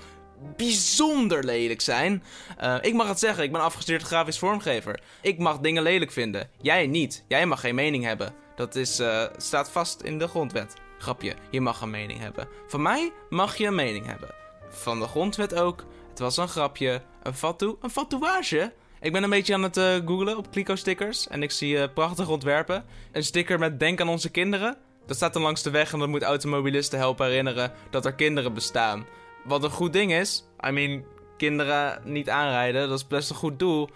bijzonder 0.57 1.43
lelijk 1.43 1.81
zijn. 1.81 2.23
Uh, 2.63 2.75
ik 2.81 2.93
mag 2.93 3.07
het 3.07 3.19
zeggen, 3.19 3.43
ik 3.43 3.51
ben 3.51 3.61
afgestudeerd 3.61 4.03
grafisch 4.03 4.39
vormgever. 4.39 4.99
Ik 5.21 5.37
mag 5.37 5.59
dingen 5.59 5.83
lelijk 5.83 6.11
vinden. 6.11 6.49
Jij 6.61 6.87
niet. 6.87 7.23
Jij 7.27 7.45
mag 7.45 7.59
geen 7.59 7.75
mening 7.75 8.03
hebben. 8.03 8.33
Dat 8.55 8.75
is, 8.75 8.99
uh, 8.99 9.25
staat 9.37 9.71
vast 9.71 10.01
in 10.01 10.19
de 10.19 10.27
grondwet. 10.27 10.73
Grapje, 10.97 11.35
je 11.51 11.61
mag 11.61 11.81
een 11.81 11.89
mening 11.89 12.19
hebben. 12.19 12.47
Van 12.67 12.81
mij 12.81 13.11
mag 13.29 13.55
je 13.55 13.67
een 13.67 13.75
mening 13.75 14.05
hebben. 14.05 14.29
Van 14.71 14.99
de 14.99 15.07
grondwet 15.07 15.55
ook. 15.55 15.85
Het 16.09 16.19
was 16.19 16.37
een 16.37 16.47
grapje. 16.47 17.01
Een 17.23 17.33
fatu, 17.33 17.75
een 17.81 17.89
fatouage. 17.89 18.73
Ik 18.99 19.11
ben 19.11 19.23
een 19.23 19.29
beetje 19.29 19.53
aan 19.53 19.63
het 19.63 19.77
uh, 19.77 19.95
googlen 20.05 20.37
op 20.37 20.51
Kliko-stickers. 20.51 21.27
En 21.27 21.43
ik 21.43 21.51
zie 21.51 21.89
prachtige 21.89 22.31
ontwerpen. 22.31 22.85
Een 23.11 23.23
sticker 23.23 23.59
met 23.59 23.79
denk 23.79 24.01
aan 24.01 24.09
onze 24.09 24.29
kinderen. 24.29 24.77
Dat 25.05 25.15
staat 25.15 25.33
dan 25.33 25.41
langs 25.41 25.63
de 25.63 25.69
weg 25.69 25.93
en 25.93 25.99
dat 25.99 26.07
moet 26.07 26.23
automobilisten 26.23 26.99
helpen 26.99 27.25
herinneren 27.25 27.71
dat 27.89 28.05
er 28.05 28.13
kinderen 28.13 28.53
bestaan. 28.53 29.05
Wat 29.43 29.63
een 29.63 29.69
goed 29.69 29.93
ding 29.93 30.13
is. 30.13 30.43
I 30.67 30.71
mean, 30.71 31.03
kinderen 31.37 32.01
niet 32.03 32.29
aanrijden, 32.29 32.89
dat 32.89 32.97
is 32.97 33.07
best 33.07 33.29
een 33.29 33.35
goed 33.35 33.59
doel. 33.59 33.89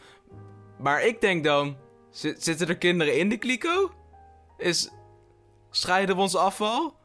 Maar 0.80 1.04
ik 1.04 1.22
denk 1.22 1.44
dan, 1.44 1.78
zitten 2.12 2.68
er 2.68 2.78
kinderen 2.78 3.18
in 3.18 3.30
de 3.30 3.38
kliko? 3.38 3.92
Is, 4.58 4.92
scheiden 5.72 6.16
we 6.16 6.22
ons 6.22 6.36
afval? 6.36 6.96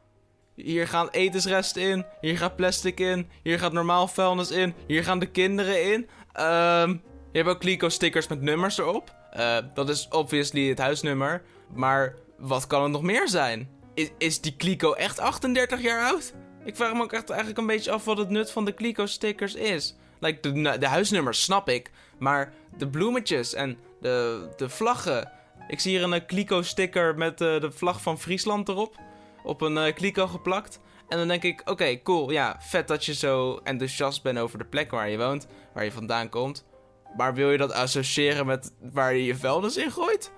Hier 0.64 0.88
gaan 0.88 1.08
etensresten 1.08 1.82
in, 1.82 2.06
hier 2.20 2.38
gaat 2.38 2.56
plastic 2.56 3.00
in, 3.00 3.28
hier 3.42 3.58
gaat 3.58 3.72
normaal 3.72 4.08
vuilnis 4.08 4.50
in, 4.50 4.74
hier 4.86 5.04
gaan 5.04 5.18
de 5.18 5.30
kinderen 5.30 5.92
in. 5.92 6.08
Um, 6.44 7.02
je 7.32 7.38
hebt 7.38 7.48
ook 7.48 7.60
kliko-stickers 7.60 8.28
met 8.28 8.40
nummers 8.40 8.78
erop. 8.78 9.14
Uh, 9.36 9.56
dat 9.74 9.88
is 9.88 10.08
obviously 10.08 10.68
het 10.68 10.78
huisnummer. 10.78 11.42
Maar 11.74 12.14
wat 12.38 12.66
kan 12.66 12.82
het 12.82 12.92
nog 12.92 13.02
meer 13.02 13.28
zijn? 13.28 13.68
Is, 13.94 14.10
is 14.18 14.40
die 14.40 14.56
kliko 14.56 14.92
echt 14.92 15.18
38 15.18 15.82
jaar 15.82 16.12
oud? 16.12 16.32
Ik 16.64 16.76
vraag 16.76 16.94
me 16.94 17.02
ook 17.02 17.12
echt 17.12 17.30
eigenlijk 17.30 17.58
een 17.60 17.66
beetje 17.66 17.90
af 17.90 18.04
wat 18.04 18.18
het 18.18 18.30
nut 18.30 18.50
van 18.50 18.64
de 18.64 18.72
Kliko-stickers 18.72 19.54
is. 19.54 19.96
Like, 20.18 20.40
de, 20.40 20.78
de 20.78 20.86
huisnummers 20.86 21.42
snap 21.42 21.68
ik, 21.68 21.90
maar 22.18 22.52
de 22.76 22.88
bloemetjes 22.88 23.54
en 23.54 23.78
de, 24.00 24.48
de 24.56 24.68
vlaggen. 24.68 25.30
Ik 25.68 25.80
zie 25.80 25.98
hier 25.98 26.12
een 26.12 26.26
Kliko-sticker 26.26 27.14
met 27.16 27.40
uh, 27.40 27.60
de 27.60 27.70
vlag 27.70 28.02
van 28.02 28.18
Friesland 28.18 28.68
erop. 28.68 28.96
Op 29.42 29.60
een 29.60 29.76
uh, 29.76 29.94
Kliko 29.94 30.26
geplakt. 30.26 30.80
En 31.08 31.18
dan 31.18 31.28
denk 31.28 31.42
ik, 31.42 31.62
oké, 31.64 32.02
cool, 32.02 32.30
ja, 32.30 32.56
vet 32.60 32.88
dat 32.88 33.04
je 33.04 33.14
zo 33.14 33.60
enthousiast 33.64 34.22
bent 34.22 34.38
over 34.38 34.58
de 34.58 34.64
plek 34.64 34.90
waar 34.90 35.08
je 35.08 35.18
woont, 35.18 35.46
waar 35.74 35.84
je 35.84 35.92
vandaan 35.92 36.28
komt. 36.28 36.64
Maar 37.16 37.34
wil 37.34 37.50
je 37.50 37.58
dat 37.58 37.72
associëren 37.72 38.46
met 38.46 38.72
waar 38.92 39.14
je 39.14 39.24
je 39.24 39.36
vuilnis 39.36 39.76
in 39.76 39.90
gooit? 39.90 40.32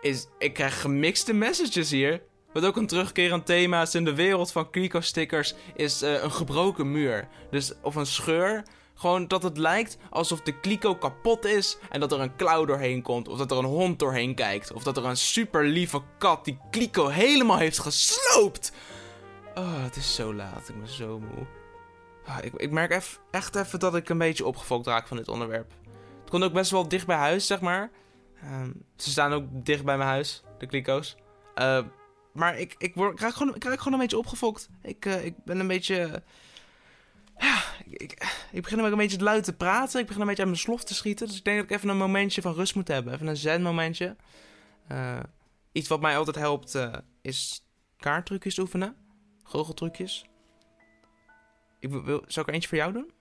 Is, 0.00 0.26
ik 0.38 0.54
krijg 0.54 0.80
gemixte 0.80 1.32
messages 1.32 1.90
hier. 1.90 2.22
Wat 2.52 2.64
ook 2.64 2.76
een 2.76 2.86
terugkerend 2.86 3.46
thema 3.46 3.82
is 3.82 3.94
in 3.94 4.04
de 4.04 4.14
wereld 4.14 4.52
van 4.52 4.70
Kliko-stickers 4.70 5.54
is 5.74 6.02
uh, 6.02 6.22
een 6.22 6.32
gebroken 6.32 6.92
muur. 6.92 7.28
Dus 7.50 7.72
of 7.82 7.94
een 7.94 8.06
scheur. 8.06 8.62
Gewoon 8.94 9.28
dat 9.28 9.42
het 9.42 9.58
lijkt 9.58 9.96
alsof 10.10 10.40
de 10.40 10.60
Kliko 10.60 10.94
kapot 10.94 11.44
is 11.44 11.78
en 11.90 12.00
dat 12.00 12.12
er 12.12 12.20
een 12.20 12.36
klauw 12.36 12.64
doorheen 12.64 13.02
komt. 13.02 13.28
Of 13.28 13.38
dat 13.38 13.50
er 13.50 13.56
een 13.56 13.64
hond 13.64 13.98
doorheen 13.98 14.34
kijkt. 14.34 14.72
Of 14.72 14.82
dat 14.82 14.96
er 14.96 15.04
een 15.04 15.16
super 15.16 15.64
lieve 15.64 16.02
kat 16.18 16.44
die 16.44 16.58
Kliko 16.70 17.08
helemaal 17.08 17.58
heeft 17.58 17.78
gesloopt. 17.78 18.72
Oh, 19.54 19.82
het 19.82 19.96
is 19.96 20.14
zo 20.14 20.34
laat. 20.34 20.68
Ik 20.68 20.78
ben 20.78 20.88
zo 20.88 21.18
moe. 21.18 21.46
Oh, 22.26 22.38
ik, 22.42 22.52
ik, 22.54 22.70
merk 22.70 23.18
echt 23.30 23.56
even 23.56 23.78
dat 23.78 23.96
ik 23.96 24.08
een 24.08 24.18
beetje 24.18 24.46
opgefokt 24.46 24.86
raak 24.86 25.08
van 25.08 25.16
dit 25.16 25.28
onderwerp. 25.28 25.72
Het 26.20 26.30
komt 26.30 26.44
ook 26.44 26.52
best 26.52 26.70
wel 26.70 26.88
dicht 26.88 27.06
bij 27.06 27.16
huis, 27.16 27.46
zeg 27.46 27.60
maar. 27.60 27.90
Uh, 28.44 28.62
ze 28.96 29.10
staan 29.10 29.32
ook 29.32 29.44
dicht 29.52 29.84
bij 29.84 29.96
mijn 29.96 30.08
huis, 30.08 30.42
de 30.58 30.66
Kliko's. 30.66 31.16
Uh, 31.56 31.80
maar 32.32 32.58
ik, 32.58 32.74
ik, 32.78 32.94
word, 32.94 33.12
ik, 33.12 33.20
raak 33.20 33.34
gewoon, 33.34 33.54
ik 33.54 33.64
raak 33.64 33.78
gewoon 33.78 33.92
een 33.92 33.98
beetje 33.98 34.18
opgefokt. 34.18 34.68
Ik, 34.82 35.04
uh, 35.04 35.24
ik 35.24 35.34
ben 35.44 35.60
een 35.60 35.66
beetje... 35.66 36.22
Ja, 37.38 37.62
ik, 37.84 38.12
ik, 38.52 38.62
begin 38.62 38.78
een 38.78 38.96
beetje 38.96 39.22
luid 39.22 39.44
te 39.44 39.52
praten. 39.52 40.00
Ik 40.00 40.06
begin 40.06 40.20
een 40.20 40.26
beetje 40.26 40.42
aan 40.42 40.48
mijn 40.48 40.60
slof 40.60 40.84
te 40.84 40.94
schieten. 40.94 41.26
Dus 41.26 41.36
ik 41.36 41.44
denk 41.44 41.56
dat 41.56 41.70
ik 41.70 41.76
even 41.76 41.88
een 41.88 41.96
momentje 41.96 42.42
van 42.42 42.54
rust 42.54 42.74
moet 42.74 42.88
hebben. 42.88 43.12
Even 43.14 43.26
een 43.26 43.36
zen-momentje. 43.36 44.16
Uh, 44.92 45.20
iets 45.72 45.88
wat 45.88 46.00
mij 46.00 46.16
altijd 46.16 46.36
helpt 46.36 46.74
uh, 46.74 46.94
is 47.22 47.66
kaarttrucjes 47.96 48.58
oefenen. 48.58 48.96
Goocheltrucjes. 49.42 50.24
Ik 51.80 51.90
wil, 51.90 52.24
zou 52.26 52.40
ik 52.40 52.46
er 52.46 52.54
eentje 52.54 52.68
voor 52.68 52.78
jou 52.78 52.92
doen? 52.92 53.12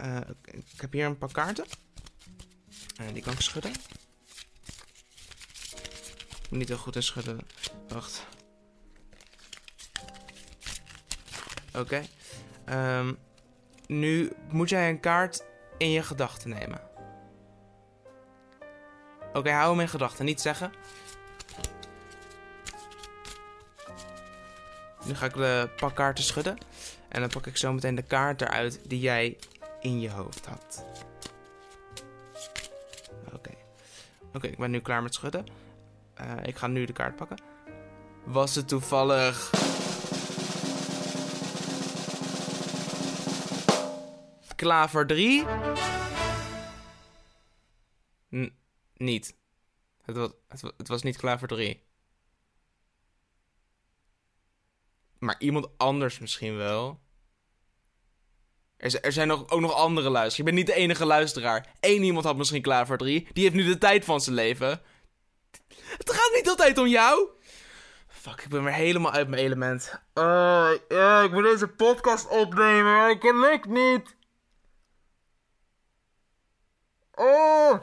Uh, 0.00 0.20
ik 0.74 0.80
heb 0.80 0.92
hier 0.92 1.06
een 1.06 1.18
paar 1.18 1.32
kaarten. 1.32 1.64
die 3.12 3.22
kan 3.22 3.32
ik 3.32 3.40
schudden 3.40 3.72
niet 6.50 6.68
heel 6.68 6.76
goed 6.78 6.96
in 6.96 7.02
schudden. 7.02 7.40
Wacht. 7.88 8.26
Oké. 11.74 12.06
Um, 12.72 13.18
nu 13.86 14.32
moet 14.50 14.68
jij 14.68 14.88
een 14.88 15.00
kaart 15.00 15.44
in 15.78 15.90
je 15.90 16.02
gedachten 16.02 16.50
nemen. 16.50 16.80
Oké, 19.32 19.50
hou 19.50 19.70
hem 19.70 19.80
in 19.80 19.88
gedachten. 19.88 20.24
Niet 20.24 20.40
zeggen. 20.40 20.72
Nu 25.04 25.14
ga 25.14 25.26
ik 25.26 25.34
de 25.34 25.70
pak 25.76 25.94
kaarten 25.94 26.24
schudden. 26.24 26.58
En 27.08 27.20
dan 27.20 27.30
pak 27.30 27.46
ik 27.46 27.56
zo 27.56 27.72
meteen 27.72 27.94
de 27.94 28.02
kaart 28.02 28.40
eruit 28.40 28.80
die 28.88 29.00
jij 29.00 29.36
in 29.80 30.00
je 30.00 30.10
hoofd 30.10 30.46
had. 30.46 30.84
Oké. 33.32 33.50
Oké, 34.34 34.46
ik 34.46 34.58
ben 34.58 34.70
nu 34.70 34.80
klaar 34.80 35.02
met 35.02 35.14
schudden. 35.14 35.46
Uh, 36.20 36.32
ik 36.42 36.56
ga 36.56 36.66
nu 36.66 36.84
de 36.84 36.92
kaart 36.92 37.16
pakken. 37.16 37.38
Was 38.24 38.54
het 38.54 38.68
toevallig... 38.68 39.57
Klaver 44.58 45.06
3? 45.06 45.44
N 48.30 48.52
niet. 48.96 49.34
Het 50.02 50.16
was, 50.16 50.30
het, 50.48 50.62
het 50.76 50.88
was 50.88 51.02
niet 51.02 51.16
Klaver 51.16 51.48
3. 51.48 51.82
Maar 55.18 55.34
iemand 55.38 55.68
anders 55.76 56.18
misschien 56.18 56.56
wel. 56.56 57.00
Er, 58.76 59.00
er 59.00 59.12
zijn 59.12 59.28
nog, 59.28 59.50
ook 59.50 59.60
nog 59.60 59.74
andere 59.74 60.10
luisteraars. 60.10 60.36
Je 60.36 60.42
bent 60.42 60.56
niet 60.56 60.66
de 60.66 60.74
enige 60.74 61.06
luisteraar. 61.06 61.66
Eén 61.80 62.02
iemand 62.02 62.24
had 62.24 62.36
misschien 62.36 62.62
Klaver 62.62 62.98
3. 62.98 63.28
Die 63.32 63.42
heeft 63.42 63.56
nu 63.56 63.64
de 63.64 63.78
tijd 63.78 64.04
van 64.04 64.20
zijn 64.20 64.36
leven. 64.36 64.82
Het 65.74 66.12
gaat 66.12 66.32
niet 66.34 66.48
altijd 66.48 66.78
om 66.78 66.86
jou. 66.86 67.28
Fuck, 68.08 68.40
ik 68.40 68.48
ben 68.48 68.64
weer 68.64 68.72
helemaal 68.72 69.12
uit 69.12 69.28
mijn 69.28 69.42
element. 69.42 70.00
Ja, 70.88 71.22
ik 71.22 71.32
moet 71.32 71.42
deze 71.42 71.68
podcast 71.68 72.28
opnemen, 72.28 73.08
het 73.08 73.22
lukt 73.22 73.66
niet. 73.66 74.16
Oh. 77.18 77.80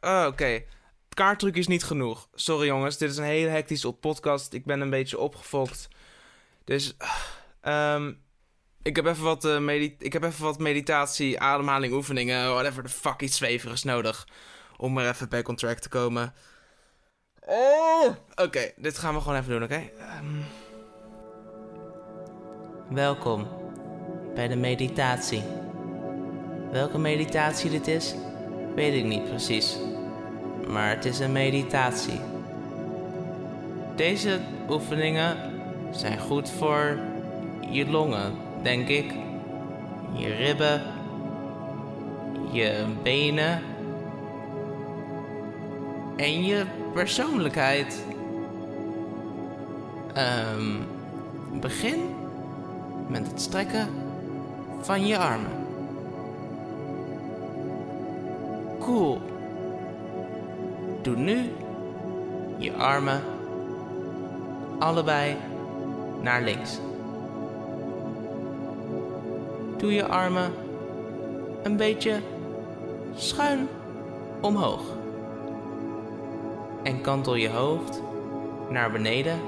oh 0.00 0.24
Oké. 0.26 0.44
Het 0.44 1.14
kaarttruc 1.14 1.56
is 1.56 1.66
niet 1.66 1.84
genoeg. 1.84 2.28
Sorry 2.34 2.66
jongens, 2.66 2.96
dit 2.96 3.10
is 3.10 3.16
een 3.16 3.24
hele 3.24 3.48
hectische 3.48 3.92
podcast. 3.92 4.52
Ik 4.52 4.64
ben 4.64 4.80
een 4.80 4.90
beetje 4.90 5.18
opgefokt. 5.18 5.88
Dus, 6.64 6.96
um, 7.62 8.22
ik 8.82 8.96
heb 8.96 9.06
even 9.06 9.24
wat, 9.24 9.44
uh, 9.44 9.82
ik 9.98 10.12
heb 10.12 10.22
even 10.22 10.44
wat 10.44 10.58
meditatie, 10.58 11.40
ademhaling, 11.40 11.92
oefeningen, 11.92 12.50
whatever 12.50 12.82
the 12.82 12.88
fuck, 12.88 13.20
iets 13.20 13.36
zweverigs 13.36 13.82
nodig. 13.82 14.28
Om 14.76 14.98
er 14.98 15.08
even 15.08 15.28
bij 15.28 15.42
contract 15.42 15.82
te 15.82 15.88
komen. 15.88 16.34
Oh! 17.40 18.08
Oké, 18.34 18.72
dit 18.76 18.98
gaan 18.98 19.14
we 19.14 19.20
gewoon 19.20 19.38
even 19.38 19.50
doen, 19.50 19.62
oké? 19.62 19.90
Ehm. 19.98 20.42
Welkom 22.90 23.48
bij 24.34 24.48
de 24.48 24.56
meditatie. 24.56 25.42
Welke 26.70 26.98
meditatie 26.98 27.70
dit 27.70 27.86
is, 27.86 28.14
weet 28.76 28.94
ik 28.94 29.04
niet 29.04 29.28
precies. 29.28 29.76
Maar 30.68 30.88
het 30.88 31.04
is 31.04 31.18
een 31.18 31.32
meditatie. 31.32 32.20
Deze 33.94 34.40
oefeningen 34.68 35.36
zijn 35.90 36.18
goed 36.18 36.50
voor 36.50 36.98
je 37.70 37.90
longen, 37.90 38.32
denk 38.62 38.88
ik. 38.88 39.14
Je 40.12 40.34
ribben, 40.34 40.82
je 42.52 42.84
benen 43.02 43.62
en 46.16 46.44
je 46.44 46.64
persoonlijkheid. 46.92 48.04
Um, 50.56 50.86
begin 51.60 52.14
met 53.08 53.26
het 53.26 53.40
strekken 53.40 53.88
van 54.80 55.06
je 55.06 55.18
armen. 55.18 55.65
Cool. 58.86 59.18
Doe 61.02 61.16
nu 61.16 61.52
je 62.58 62.72
armen 62.72 63.22
allebei 64.78 65.36
naar 66.22 66.42
links. 66.42 66.80
Doe 69.76 69.92
je 69.92 70.06
armen 70.06 70.52
een 71.62 71.76
beetje 71.76 72.20
schuin 73.14 73.68
omhoog. 74.40 74.82
En 76.82 77.00
kantel 77.00 77.34
je 77.34 77.48
hoofd 77.50 78.02
naar 78.70 78.92
beneden 78.92 79.40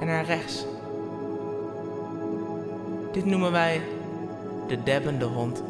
en 0.00 0.06
naar 0.06 0.24
rechts. 0.24 0.66
Dit 3.12 3.24
noemen 3.24 3.52
wij 3.52 3.82
de 4.68 4.82
debbende 4.82 5.24
hond. 5.24 5.62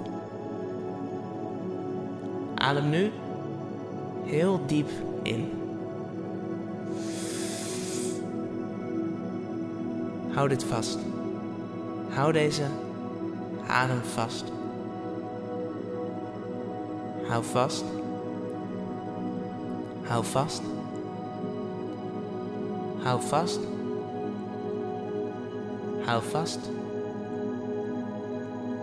Adem 2.66 2.88
nu 2.88 3.12
heel 4.24 4.60
diep 4.66 4.88
in. 5.22 5.52
Hou 10.32 10.48
dit 10.48 10.64
vast. 10.64 10.98
Hou 12.08 12.32
deze 12.32 12.62
adem 13.66 14.00
vast. 14.02 14.44
Hou 17.28 17.44
vast. 17.44 17.84
Hou 20.02 20.24
vast. 20.24 20.62
Hou 23.02 23.20
vast. 23.20 23.60
Hou 26.04 26.22
vast. 26.22 26.70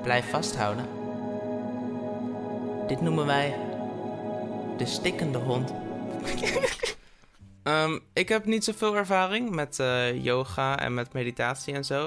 Blijf 0.01 0.29
vasthouden. 0.29 0.85
Dit 2.87 3.01
noemen 3.01 3.25
wij 3.25 3.71
de 4.77 4.85
stikkende 4.85 5.37
hond. 5.37 5.73
Ehm, 7.63 7.99
ik 8.13 8.29
heb 8.29 8.45
niet 8.45 8.63
zoveel 8.63 8.95
ervaring 8.95 9.49
met 9.49 9.79
eh, 9.79 10.23
yoga 10.23 10.79
en 10.79 10.93
met 10.93 11.13
meditatie 11.13 11.73
en 11.73 11.85
zo. 11.85 12.03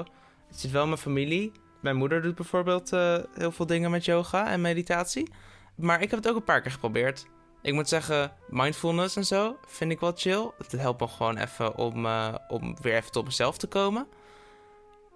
Het 0.47 0.59
zit 0.59 0.71
wel 0.71 0.81
in 0.81 0.87
mijn 0.87 1.01
familie. 1.01 1.51
Mijn 1.81 1.95
moeder 1.95 2.21
doet 2.21 2.35
bijvoorbeeld 2.35 2.93
eh, 2.93 3.17
heel 3.33 3.51
veel 3.51 3.65
dingen 3.65 3.91
met 3.91 4.05
yoga 4.05 4.49
en 4.49 4.61
meditatie. 4.61 5.29
Maar 5.75 6.01
ik 6.01 6.09
heb 6.09 6.19
het 6.19 6.29
ook 6.29 6.35
een 6.35 6.43
paar 6.43 6.61
keer 6.61 6.71
geprobeerd. 6.71 7.25
Ik 7.61 7.73
moet 7.73 7.89
zeggen, 7.89 8.31
mindfulness 8.47 9.15
en 9.15 9.25
zo 9.25 9.57
vind 9.67 9.91
ik 9.91 9.99
wel 9.99 10.11
chill. 10.15 10.51
Het 10.57 10.71
helpt 10.71 10.99
me 10.99 11.07
gewoon 11.07 11.37
even 11.37 11.77
om, 11.77 12.05
uh, 12.05 12.35
om 12.47 12.75
weer 12.81 12.95
even 12.95 13.11
tot 13.11 13.25
mezelf 13.25 13.57
te 13.57 13.67
komen. 13.67 14.07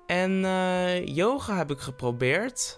En 0.08 0.42
yoga 1.06 1.58
heb 1.58 1.72
ik 1.72 1.80
geprobeerd 1.80 2.76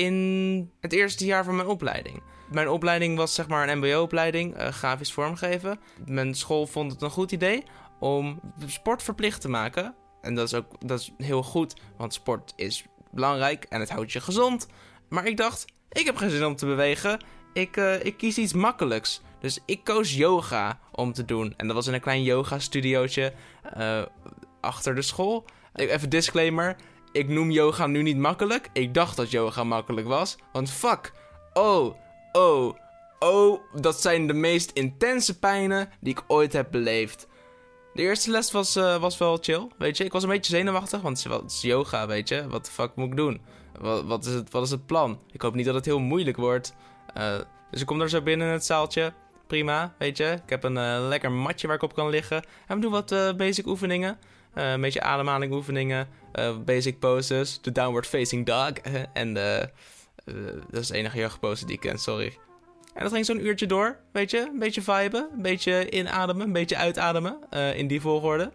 in 0.00 0.70
het 0.80 0.92
eerste 0.92 1.24
jaar 1.24 1.44
van 1.44 1.56
mijn 1.56 1.68
opleiding. 1.68 2.22
Mijn 2.50 2.68
opleiding 2.68 3.16
was 3.16 3.34
zeg 3.34 3.48
maar 3.48 3.68
een 3.68 3.78
mbo-opleiding, 3.78 4.60
uh, 4.60 4.68
grafisch 4.68 5.12
vormgeven. 5.12 5.80
Mijn 6.06 6.34
school 6.34 6.66
vond 6.66 6.92
het 6.92 7.02
een 7.02 7.10
goed 7.10 7.32
idee 7.32 7.62
om 7.98 8.40
sport 8.66 9.02
verplicht 9.02 9.40
te 9.40 9.48
maken. 9.48 9.94
En 10.20 10.34
dat 10.34 10.46
is 10.46 10.54
ook 10.54 10.88
dat 10.88 11.00
is 11.00 11.12
heel 11.16 11.42
goed, 11.42 11.74
want 11.96 12.14
sport 12.14 12.52
is 12.56 12.84
belangrijk 13.10 13.64
en 13.64 13.80
het 13.80 13.90
houdt 13.90 14.12
je 14.12 14.20
gezond. 14.20 14.66
Maar 15.08 15.26
ik 15.26 15.36
dacht, 15.36 15.64
ik 15.92 16.06
heb 16.06 16.16
geen 16.16 16.30
zin 16.30 16.44
om 16.44 16.56
te 16.56 16.66
bewegen. 16.66 17.24
Ik, 17.52 17.76
uh, 17.76 18.04
ik 18.04 18.16
kies 18.16 18.38
iets 18.38 18.52
makkelijks. 18.52 19.20
Dus 19.40 19.58
ik 19.64 19.84
koos 19.84 20.14
yoga 20.14 20.78
om 20.92 21.12
te 21.12 21.24
doen. 21.24 21.54
En 21.56 21.66
dat 21.66 21.76
was 21.76 21.86
in 21.86 21.94
een 21.94 22.00
klein 22.00 22.22
yoga-studiootje 22.22 23.32
uh, 23.76 24.02
achter 24.60 24.94
de 24.94 25.02
school. 25.02 25.44
Even 25.74 26.10
disclaimer. 26.10 26.76
Ik 27.12 27.28
noem 27.28 27.50
yoga 27.50 27.86
nu 27.86 28.02
niet 28.02 28.16
makkelijk. 28.16 28.68
Ik 28.72 28.94
dacht 28.94 29.16
dat 29.16 29.30
yoga 29.30 29.64
makkelijk 29.64 30.06
was. 30.06 30.36
Want 30.52 30.70
fuck. 30.70 31.12
Oh, 31.52 31.94
oh, 32.32 32.74
oh. 33.18 33.60
Dat 33.74 34.00
zijn 34.00 34.26
de 34.26 34.32
meest 34.32 34.70
intense 34.70 35.38
pijnen 35.38 35.88
die 36.00 36.12
ik 36.12 36.24
ooit 36.26 36.52
heb 36.52 36.70
beleefd. 36.70 37.28
De 37.94 38.02
eerste 38.02 38.30
les 38.30 38.52
was, 38.52 38.76
uh, 38.76 38.96
was 39.00 39.18
wel 39.18 39.38
chill, 39.40 39.68
weet 39.78 39.96
je. 39.96 40.04
Ik 40.04 40.12
was 40.12 40.22
een 40.22 40.28
beetje 40.28 40.56
zenuwachtig, 40.56 41.00
want 41.00 41.24
het 41.24 41.50
is 41.50 41.60
yoga, 41.60 42.06
weet 42.06 42.28
je. 42.28 42.48
Wat 42.48 42.64
de 42.64 42.70
fuck 42.70 42.90
moet 42.94 43.06
ik 43.06 43.16
doen? 43.16 43.40
Wat, 43.80 44.04
wat, 44.04 44.26
is, 44.26 44.34
het, 44.34 44.50
wat 44.50 44.62
is 44.62 44.70
het 44.70 44.86
plan? 44.86 45.20
Ik 45.32 45.42
hoop 45.42 45.54
niet 45.54 45.66
dat 45.66 45.74
het 45.74 45.84
heel 45.84 45.98
moeilijk 45.98 46.36
wordt. 46.36 46.74
Uh, 47.16 47.38
dus 47.70 47.80
ik 47.80 47.86
kom 47.86 47.98
daar 47.98 48.08
zo 48.08 48.22
binnen 48.22 48.46
in 48.46 48.52
het 48.52 48.64
zaaltje. 48.64 49.12
Prima, 49.46 49.94
weet 49.98 50.16
je. 50.16 50.38
Ik 50.44 50.50
heb 50.50 50.64
een 50.64 50.76
uh, 50.76 51.06
lekker 51.08 51.32
matje 51.32 51.66
waar 51.66 51.76
ik 51.76 51.82
op 51.82 51.94
kan 51.94 52.08
liggen. 52.08 52.44
En 52.66 52.76
we 52.76 52.80
doen 52.80 52.90
wat 52.90 53.36
basic 53.36 53.66
oefeningen. 53.66 54.18
Een 54.54 54.80
beetje 54.80 55.02
ademhaling 55.02 55.52
oefeningen. 55.52 56.08
basic 56.64 56.98
poses. 56.98 57.60
De 57.60 57.72
downward 57.72 58.06
facing 58.06 58.46
dog. 58.46 58.72
en 59.12 59.34
de... 59.34 59.68
dat 60.70 60.80
is 60.80 60.86
de 60.86 60.96
enige 60.96 61.18
yoga-pose 61.18 61.66
die 61.66 61.74
ik 61.74 61.80
ken, 61.80 61.98
sorry. 61.98 62.38
En 62.94 63.02
dat 63.02 63.12
ging 63.12 63.24
zo'n 63.24 63.46
uurtje 63.46 63.66
door, 63.66 63.98
weet 64.12 64.30
je. 64.30 64.38
Een 64.38 64.58
beetje 64.58 64.82
viben, 64.82 65.28
een 65.34 65.42
beetje 65.42 65.90
inademen, 65.90 66.46
een 66.46 66.52
beetje 66.52 66.76
uitademen. 66.76 67.38
In 67.74 67.86
die 67.86 68.00
volgorde. 68.00 68.50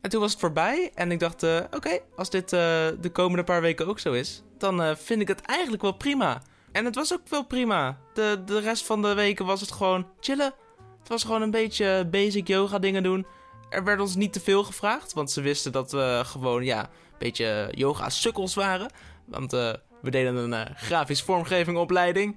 En 0.00 0.10
toen 0.10 0.20
was 0.20 0.30
het 0.30 0.40
voorbij 0.40 0.90
en 0.94 1.10
ik 1.10 1.20
dacht, 1.20 1.42
oké, 1.70 1.98
als 2.16 2.30
dit 2.30 2.50
de 2.50 3.10
komende 3.12 3.44
paar 3.44 3.60
weken 3.60 3.86
ook 3.86 3.98
zo 3.98 4.12
is, 4.12 4.42
dan 4.58 4.96
vind 4.96 5.20
ik 5.20 5.28
het 5.28 5.40
eigenlijk 5.40 5.82
wel 5.82 5.92
prima. 5.92 6.42
En 6.72 6.84
het 6.84 6.94
was 6.94 7.12
ook 7.12 7.28
wel 7.28 7.44
prima. 7.44 7.98
De, 8.14 8.42
de 8.44 8.60
rest 8.60 8.86
van 8.86 9.02
de 9.02 9.14
weken 9.14 9.46
was 9.46 9.60
het 9.60 9.72
gewoon 9.72 10.06
chillen. 10.20 10.54
Het 10.98 11.08
was 11.08 11.24
gewoon 11.24 11.42
een 11.42 11.50
beetje 11.50 12.06
basic 12.10 12.46
yoga 12.46 12.78
dingen 12.78 13.02
doen. 13.02 13.26
Er 13.70 13.84
werd 13.84 14.00
ons 14.00 14.14
niet 14.14 14.32
te 14.32 14.40
veel 14.40 14.64
gevraagd, 14.64 15.12
want 15.12 15.30
ze 15.30 15.40
wisten 15.40 15.72
dat 15.72 15.92
we 15.92 16.22
gewoon, 16.24 16.64
ja, 16.64 16.80
een 16.82 17.18
beetje 17.18 17.68
yoga 17.74 18.10
sukkels 18.10 18.54
waren. 18.54 18.90
Want 19.24 19.50
we 19.50 20.10
deden 20.10 20.52
een 20.52 20.76
grafisch 20.76 21.22
vormgeving 21.22 21.76
opleiding. 21.76 22.36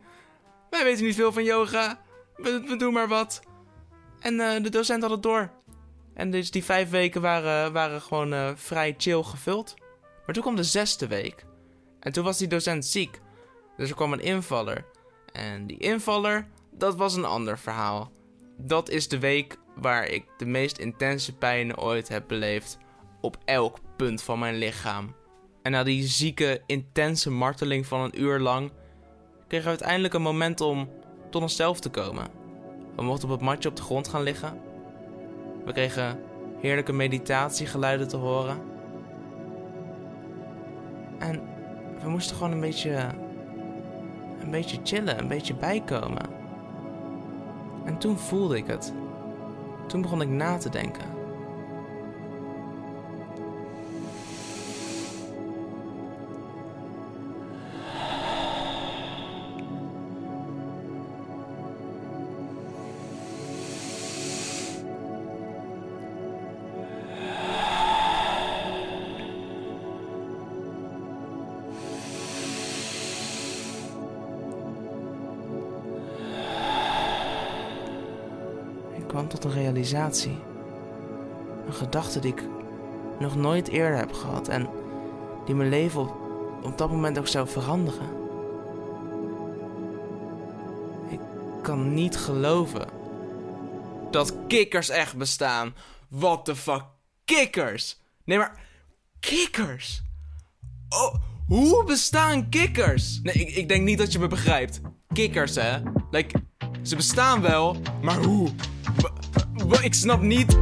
Wij 0.69 0.83
weten 0.83 1.05
niet 1.05 1.15
veel 1.15 1.31
van 1.31 1.43
yoga. 1.43 1.99
We, 2.35 2.75
doen 2.77 2.93
maar 2.93 3.07
wat. 3.07 3.41
En 4.19 4.33
uh, 4.33 4.63
de 4.63 4.69
docent 4.69 5.01
had 5.01 5.11
het 5.11 5.23
door. 5.23 5.49
En 6.13 6.31
dus 6.31 6.51
die 6.51 6.63
vijf 6.63 6.89
weken 6.89 7.21
waren, 7.21 7.73
waren 7.73 8.01
gewoon 8.01 8.57
vrij 8.57 8.95
chill 8.97 9.23
gevuld. 9.23 9.73
Maar 10.25 10.33
toen 10.33 10.43
kwam 10.43 10.55
de 10.55 10.63
zesde 10.63 11.07
week. 11.07 11.45
En 11.99 12.11
toen 12.11 12.23
was 12.23 12.37
die 12.37 12.47
docent 12.47 12.85
ziek. 12.85 13.21
Dus 13.77 13.89
er 13.89 13.95
kwam 13.95 14.13
een 14.13 14.19
invaller. 14.19 14.85
En 15.31 15.67
die 15.67 15.77
invaller, 15.77 16.47
dat 16.71 16.95
was 16.95 17.15
een 17.15 17.25
ander 17.25 17.59
verhaal. 17.59 18.11
Dat 18.57 18.89
is 18.89 19.07
de 19.07 19.19
week 19.19 19.57
waar 19.81 20.07
ik 20.07 20.25
de 20.37 20.45
meest 20.45 20.77
intense 20.77 21.35
pijn 21.35 21.77
ooit 21.77 22.07
heb 22.07 22.23
beleefd. 22.27 22.77
Op 23.21 23.37
elk 23.45 23.77
punt 23.95 24.21
van 24.21 24.39
mijn 24.39 24.55
lichaam. 24.55 25.15
En 25.61 25.71
na 25.71 25.83
die 25.83 26.07
zieke, 26.07 26.61
intense 26.65 27.31
marteling 27.31 27.85
van 27.85 28.01
een 28.01 28.21
uur 28.21 28.39
lang 28.39 28.71
kregen 29.47 29.65
we 29.65 29.71
uiteindelijk 29.71 30.13
een 30.13 30.21
moment 30.21 30.61
om 30.61 30.89
tot 31.29 31.41
onszelf 31.41 31.79
te 31.79 31.89
komen. 31.89 32.27
We 32.95 33.03
mochten 33.03 33.29
op 33.29 33.35
het 33.35 33.43
matje 33.43 33.69
op 33.69 33.75
de 33.75 33.81
grond 33.81 34.07
gaan 34.07 34.23
liggen. 34.23 34.61
We 35.65 35.71
kregen 35.71 36.19
heerlijke 36.59 36.93
meditatiegeluiden 36.93 38.07
te 38.07 38.17
horen. 38.17 38.61
En 41.19 41.41
we 42.01 42.09
moesten 42.09 42.35
gewoon 42.35 42.51
een 42.51 42.59
beetje. 42.59 43.09
een 44.41 44.51
beetje 44.51 44.79
chillen, 44.83 45.19
een 45.19 45.27
beetje 45.27 45.55
bijkomen. 45.55 46.25
En 47.85 47.97
toen 47.97 48.17
voelde 48.17 48.57
ik 48.57 48.67
het. 48.67 48.93
Toen 49.89 50.01
begon 50.01 50.21
ik 50.21 50.29
na 50.29 50.57
te 50.57 50.69
denken. 50.69 51.18
Tot 79.29 79.43
een 79.43 79.51
realisatie. 79.51 80.37
Een 81.65 81.73
gedachte 81.73 82.19
die 82.19 82.31
ik 82.31 82.43
nog 83.19 83.35
nooit 83.35 83.67
eerder 83.67 83.97
heb 83.97 84.13
gehad 84.13 84.47
en 84.47 84.69
die 85.45 85.55
mijn 85.55 85.69
leven 85.69 86.01
op, 86.01 86.15
op 86.63 86.77
dat 86.77 86.89
moment 86.91 87.19
ook 87.19 87.27
zou 87.27 87.47
veranderen. 87.47 88.07
Ik 91.09 91.19
kan 91.61 91.93
niet 91.93 92.17
geloven 92.17 92.87
dat 94.11 94.33
kikkers 94.47 94.89
echt 94.89 95.17
bestaan. 95.17 95.75
What 96.07 96.45
the 96.45 96.55
fuck? 96.55 96.83
Kikkers! 97.25 98.01
Nee, 98.23 98.37
maar 98.37 98.59
kikkers! 99.19 100.01
Oh, 100.89 101.15
hoe 101.47 101.83
bestaan 101.83 102.49
kikkers? 102.49 103.19
Nee, 103.23 103.33
ik, 103.33 103.55
ik 103.55 103.67
denk 103.67 103.83
niet 103.83 103.97
dat 103.97 104.11
je 104.11 104.19
me 104.19 104.27
begrijpt. 104.27 104.81
Kikkers, 105.13 105.55
hè? 105.55 105.77
Like, 106.11 106.43
ze 106.81 106.95
bestaan 106.95 107.41
wel, 107.41 107.77
maar 108.01 108.17
hoe? 108.23 108.49
Ik 109.81 109.93
snap 109.93 110.21
niet. 110.21 110.57